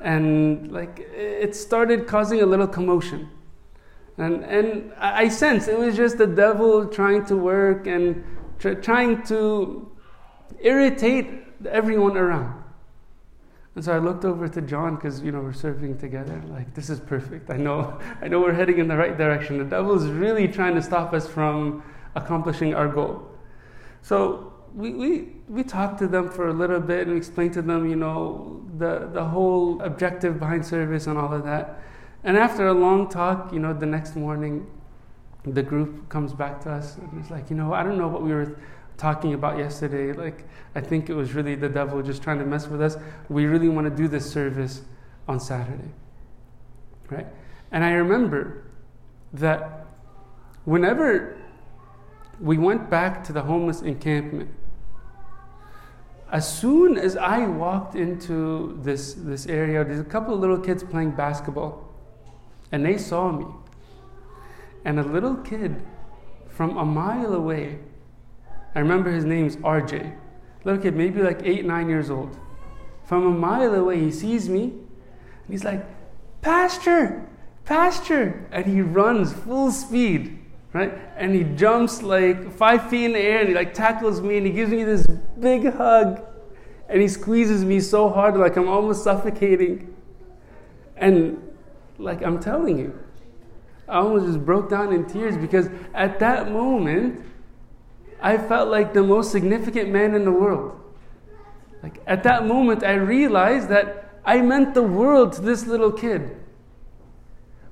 And 0.00 0.72
like 0.72 0.98
it 1.14 1.54
started 1.54 2.08
causing 2.08 2.42
a 2.42 2.46
little 2.46 2.66
commotion. 2.66 3.30
And, 4.18 4.44
and 4.44 4.92
I 4.98 5.28
sense 5.28 5.68
it 5.68 5.78
was 5.78 5.94
just 5.94 6.18
the 6.18 6.26
devil 6.26 6.86
trying 6.86 7.24
to 7.26 7.36
work 7.36 7.86
and 7.86 8.24
tr- 8.58 8.80
trying 8.88 9.22
to 9.26 9.92
irritate 10.58 11.28
everyone 11.70 12.16
around. 12.16 12.64
And 13.76 13.84
so 13.84 13.92
I 13.92 13.98
looked 13.98 14.24
over 14.24 14.48
to 14.48 14.60
John 14.60 14.96
because 14.96 15.22
you 15.22 15.30
know 15.30 15.40
we're 15.40 15.52
serving 15.52 15.98
together. 15.98 16.42
Like 16.48 16.74
this 16.74 16.90
is 16.90 16.98
perfect. 16.98 17.48
I 17.48 17.58
know, 17.58 18.00
I 18.22 18.26
know 18.26 18.40
we're 18.40 18.52
heading 18.52 18.78
in 18.78 18.88
the 18.88 18.96
right 18.96 19.16
direction. 19.16 19.58
The 19.58 19.70
devil 19.76 19.94
is 19.94 20.06
really 20.06 20.48
trying 20.48 20.74
to 20.74 20.82
stop 20.82 21.12
us 21.12 21.28
from 21.28 21.84
accomplishing 22.16 22.74
our 22.74 22.88
goal. 22.88 23.30
So 24.02 24.53
we, 24.74 24.90
we, 24.90 25.28
we 25.48 25.62
talked 25.62 25.98
to 26.00 26.08
them 26.08 26.28
for 26.28 26.48
a 26.48 26.52
little 26.52 26.80
bit 26.80 27.06
and 27.06 27.16
explained 27.16 27.54
to 27.54 27.62
them, 27.62 27.88
you 27.88 27.96
know, 27.96 28.60
the, 28.76 29.08
the 29.12 29.24
whole 29.24 29.80
objective 29.82 30.40
behind 30.40 30.66
service 30.66 31.06
and 31.06 31.16
all 31.16 31.32
of 31.32 31.44
that. 31.44 31.80
And 32.24 32.36
after 32.36 32.66
a 32.66 32.72
long 32.72 33.08
talk, 33.08 33.52
you 33.52 33.60
know, 33.60 33.72
the 33.72 33.86
next 33.86 34.16
morning, 34.16 34.66
the 35.44 35.62
group 35.62 36.08
comes 36.08 36.32
back 36.32 36.60
to 36.62 36.70
us 36.70 36.96
and 36.96 37.20
it's 37.20 37.30
like, 37.30 37.50
you 37.50 37.56
know, 37.56 37.72
I 37.72 37.84
don't 37.84 37.98
know 37.98 38.08
what 38.08 38.22
we 38.22 38.32
were 38.32 38.58
talking 38.96 39.34
about 39.34 39.58
yesterday. 39.58 40.12
Like, 40.12 40.48
I 40.74 40.80
think 40.80 41.08
it 41.08 41.14
was 41.14 41.34
really 41.34 41.54
the 41.54 41.68
devil 41.68 42.02
just 42.02 42.22
trying 42.22 42.38
to 42.38 42.46
mess 42.46 42.66
with 42.66 42.82
us. 42.82 42.96
We 43.28 43.46
really 43.46 43.68
want 43.68 43.88
to 43.88 43.94
do 43.94 44.08
this 44.08 44.28
service 44.28 44.82
on 45.28 45.38
Saturday. 45.38 45.92
Right? 47.10 47.26
And 47.70 47.84
I 47.84 47.92
remember 47.92 48.64
that 49.34 49.86
whenever 50.64 51.36
we 52.40 52.58
went 52.58 52.90
back 52.90 53.22
to 53.24 53.32
the 53.32 53.42
homeless 53.42 53.82
encampment, 53.82 54.50
as 56.34 56.52
soon 56.52 56.98
as 56.98 57.16
I 57.16 57.46
walked 57.46 57.94
into 57.94 58.76
this, 58.82 59.14
this 59.14 59.46
area, 59.46 59.84
there's 59.84 60.00
a 60.00 60.04
couple 60.04 60.34
of 60.34 60.40
little 60.40 60.58
kids 60.58 60.82
playing 60.82 61.12
basketball, 61.12 61.88
and 62.72 62.84
they 62.84 62.98
saw 62.98 63.30
me. 63.30 63.46
And 64.84 64.98
a 64.98 65.04
little 65.04 65.36
kid 65.36 65.80
from 66.48 66.76
a 66.76 66.84
mile 66.84 67.34
away, 67.34 67.78
I 68.74 68.80
remember 68.80 69.12
his 69.12 69.24
name's 69.24 69.54
RJ, 69.58 70.12
little 70.64 70.82
kid, 70.82 70.96
maybe 70.96 71.22
like 71.22 71.42
eight, 71.44 71.64
nine 71.64 71.88
years 71.88 72.10
old. 72.10 72.36
From 73.04 73.24
a 73.26 73.30
mile 73.30 73.72
away, 73.72 74.00
he 74.00 74.10
sees 74.10 74.48
me, 74.48 74.62
and 74.62 75.48
he's 75.48 75.62
like, 75.62 75.86
Pastor, 76.42 77.28
Pastor! 77.64 78.44
And 78.50 78.66
he 78.66 78.82
runs 78.82 79.32
full 79.32 79.70
speed 79.70 80.43
right? 80.74 80.92
And 81.16 81.34
he 81.34 81.44
jumps 81.44 82.02
like 82.02 82.52
five 82.52 82.90
feet 82.90 83.06
in 83.06 83.12
the 83.12 83.20
air 83.20 83.38
and 83.38 83.48
he 83.48 83.54
like 83.54 83.72
tackles 83.72 84.20
me 84.20 84.36
and 84.36 84.46
he 84.46 84.52
gives 84.52 84.70
me 84.70 84.82
this 84.82 85.06
big 85.38 85.72
hug 85.72 86.20
and 86.88 87.00
he 87.00 87.08
squeezes 87.08 87.64
me 87.64 87.80
so 87.80 88.10
hard 88.10 88.36
like 88.36 88.56
I'm 88.56 88.68
almost 88.68 89.04
suffocating. 89.04 89.94
And 90.96 91.40
like 91.96 92.22
I'm 92.22 92.40
telling 92.40 92.78
you, 92.78 92.98
I 93.88 93.98
almost 93.98 94.26
just 94.26 94.44
broke 94.44 94.68
down 94.68 94.92
in 94.92 95.06
tears 95.06 95.36
because 95.36 95.68
at 95.94 96.18
that 96.18 96.50
moment, 96.50 97.24
I 98.20 98.36
felt 98.36 98.68
like 98.68 98.94
the 98.94 99.02
most 99.02 99.30
significant 99.30 99.90
man 99.90 100.14
in 100.14 100.24
the 100.24 100.32
world. 100.32 100.80
Like 101.82 102.02
at 102.06 102.24
that 102.24 102.46
moment, 102.46 102.82
I 102.82 102.94
realized 102.94 103.68
that 103.68 104.10
I 104.24 104.40
meant 104.40 104.74
the 104.74 104.82
world 104.82 105.34
to 105.34 105.40
this 105.40 105.66
little 105.66 105.92
kid. 105.92 106.36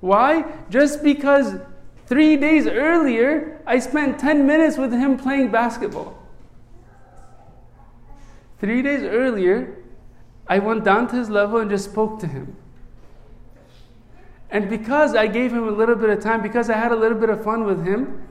Why? 0.00 0.44
Just 0.68 1.02
because 1.02 1.56
Three 2.12 2.36
days 2.36 2.66
earlier, 2.66 3.58
I 3.66 3.78
spent 3.78 4.18
10 4.18 4.46
minutes 4.46 4.76
with 4.76 4.92
him 4.92 5.16
playing 5.16 5.50
basketball. 5.50 6.14
Three 8.58 8.82
days 8.82 9.02
earlier, 9.02 9.78
I 10.46 10.58
went 10.58 10.84
down 10.84 11.08
to 11.08 11.16
his 11.16 11.30
level 11.30 11.60
and 11.60 11.70
just 11.70 11.86
spoke 11.86 12.20
to 12.20 12.26
him. 12.26 12.54
And 14.50 14.68
because 14.68 15.14
I 15.14 15.26
gave 15.26 15.54
him 15.54 15.66
a 15.66 15.70
little 15.70 15.94
bit 15.94 16.10
of 16.10 16.20
time, 16.20 16.42
because 16.42 16.68
I 16.68 16.76
had 16.76 16.92
a 16.92 16.96
little 16.96 17.16
bit 17.16 17.30
of 17.30 17.42
fun 17.42 17.64
with 17.64 17.82
him, 17.86 18.28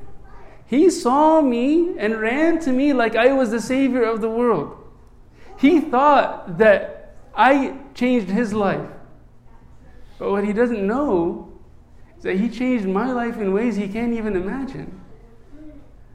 he 0.67 0.91
saw 0.91 1.41
me 1.41 1.97
and 1.97 2.21
ran 2.21 2.59
to 2.59 2.71
me 2.71 2.93
like 2.93 3.15
I 3.15 3.33
was 3.33 3.49
the 3.49 3.59
savior 3.59 4.03
of 4.03 4.21
the 4.21 4.29
world. 4.29 4.77
He 5.57 5.79
thought 5.79 6.59
that 6.59 7.15
I 7.33 7.79
changed 7.95 8.29
his 8.29 8.53
life. 8.53 8.91
But 10.19 10.29
what 10.29 10.43
he 10.43 10.53
doesn't 10.53 10.85
know 10.85 11.50
that 12.21 12.37
He 12.37 12.49
changed 12.49 12.85
my 12.85 13.11
life 13.11 13.37
in 13.37 13.53
ways 13.53 13.75
He 13.75 13.87
can't 13.87 14.13
even 14.13 14.35
imagine. 14.35 14.99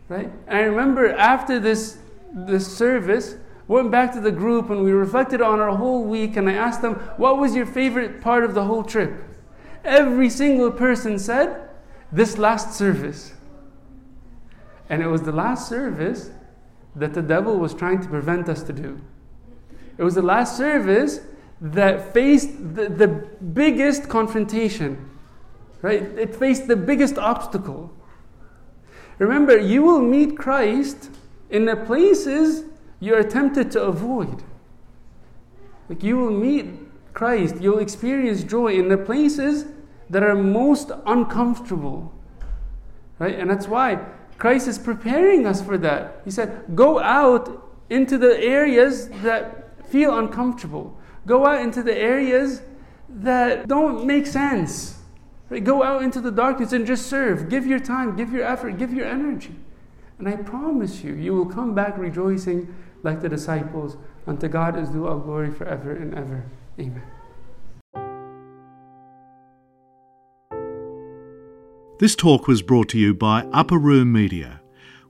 Right? 0.08 0.30
And 0.46 0.58
I 0.58 0.62
remember 0.62 1.12
after 1.12 1.58
this, 1.58 1.98
this 2.32 2.66
service, 2.76 3.36
went 3.68 3.90
back 3.90 4.12
to 4.12 4.20
the 4.20 4.30
group 4.30 4.70
and 4.70 4.84
we 4.84 4.92
reflected 4.92 5.42
on 5.42 5.58
our 5.58 5.76
whole 5.76 6.04
week 6.04 6.36
and 6.36 6.48
I 6.48 6.52
asked 6.52 6.82
them, 6.82 6.94
what 7.16 7.38
was 7.38 7.54
your 7.54 7.66
favorite 7.66 8.20
part 8.20 8.44
of 8.44 8.54
the 8.54 8.64
whole 8.64 8.84
trip? 8.84 9.12
Every 9.84 10.30
single 10.30 10.70
person 10.70 11.18
said, 11.18 11.68
this 12.12 12.38
last 12.38 12.74
service. 12.74 13.32
And 14.88 15.02
it 15.02 15.08
was 15.08 15.22
the 15.22 15.32
last 15.32 15.68
service 15.68 16.30
that 16.94 17.12
the 17.12 17.22
devil 17.22 17.58
was 17.58 17.74
trying 17.74 18.00
to 18.02 18.08
prevent 18.08 18.48
us 18.48 18.62
to 18.64 18.72
do. 18.72 19.00
It 19.98 20.04
was 20.04 20.14
the 20.14 20.22
last 20.22 20.56
service 20.56 21.20
that 21.60 22.12
faced 22.12 22.74
the, 22.74 22.88
the 22.88 23.08
biggest 23.08 24.08
confrontation 24.08 25.10
Right? 25.82 26.02
It 26.02 26.34
faced 26.34 26.68
the 26.68 26.76
biggest 26.76 27.18
obstacle. 27.18 27.92
Remember, 29.18 29.58
you 29.58 29.82
will 29.82 30.00
meet 30.00 30.36
Christ 30.36 31.10
in 31.50 31.64
the 31.64 31.76
places 31.76 32.64
you're 33.00 33.22
tempted 33.22 33.70
to 33.72 33.82
avoid. 33.82 34.42
Like 35.88 36.02
you 36.02 36.16
will 36.16 36.30
meet 36.30 36.66
Christ, 37.14 37.56
you'll 37.60 37.78
experience 37.78 38.42
joy 38.42 38.74
in 38.74 38.88
the 38.88 38.98
places 38.98 39.66
that 40.10 40.22
are 40.22 40.34
most 40.34 40.90
uncomfortable. 41.06 42.12
Right? 43.18 43.38
And 43.38 43.48
that's 43.50 43.68
why 43.68 44.04
Christ 44.38 44.68
is 44.68 44.78
preparing 44.78 45.46
us 45.46 45.62
for 45.62 45.78
that. 45.78 46.20
He 46.24 46.30
said, 46.30 46.64
Go 46.74 46.98
out 46.98 47.62
into 47.88 48.18
the 48.18 48.38
areas 48.40 49.08
that 49.22 49.86
feel 49.88 50.18
uncomfortable. 50.18 50.98
Go 51.26 51.46
out 51.46 51.62
into 51.62 51.82
the 51.82 51.96
areas 51.96 52.62
that 53.08 53.66
don't 53.66 54.04
make 54.04 54.26
sense. 54.26 54.95
Right? 55.48 55.62
Go 55.62 55.82
out 55.82 56.02
into 56.02 56.20
the 56.20 56.32
darkness 56.32 56.72
and 56.72 56.86
just 56.86 57.06
serve. 57.06 57.48
Give 57.48 57.66
your 57.66 57.78
time, 57.78 58.16
give 58.16 58.32
your 58.32 58.44
effort, 58.44 58.78
give 58.78 58.92
your 58.92 59.06
energy. 59.06 59.54
And 60.18 60.28
I 60.28 60.36
promise 60.36 61.04
you, 61.04 61.14
you 61.14 61.34
will 61.34 61.46
come 61.46 61.74
back 61.74 61.96
rejoicing 61.98 62.74
like 63.02 63.20
the 63.20 63.28
disciples. 63.28 63.96
Unto 64.26 64.48
God 64.48 64.76
is 64.76 64.88
due 64.88 65.06
all 65.06 65.18
glory 65.18 65.50
forever 65.50 65.92
and 65.92 66.14
ever. 66.14 66.44
Amen. 66.80 67.02
This 71.98 72.14
talk 72.14 72.46
was 72.46 72.60
brought 72.60 72.90
to 72.90 72.98
you 72.98 73.14
by 73.14 73.46
Upper 73.52 73.78
Room 73.78 74.12
Media. 74.12 74.60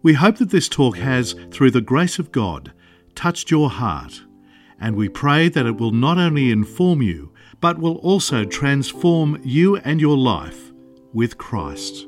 We 0.02 0.14
hope 0.14 0.36
that 0.36 0.50
this 0.50 0.68
talk 0.68 0.98
has, 0.98 1.34
through 1.50 1.72
the 1.72 1.80
grace 1.80 2.20
of 2.20 2.30
God, 2.30 2.72
touched 3.16 3.50
your 3.50 3.70
heart, 3.70 4.22
and 4.78 4.94
we 4.94 5.08
pray 5.08 5.48
that 5.48 5.66
it 5.66 5.80
will 5.80 5.90
not 5.90 6.18
only 6.18 6.52
inform 6.52 7.02
you, 7.02 7.32
but 7.60 7.78
will 7.78 7.96
also 7.96 8.44
transform 8.44 9.40
you 9.44 9.76
and 9.76 10.00
your 10.00 10.16
life 10.16 10.72
with 11.12 11.38
Christ. 11.38 12.05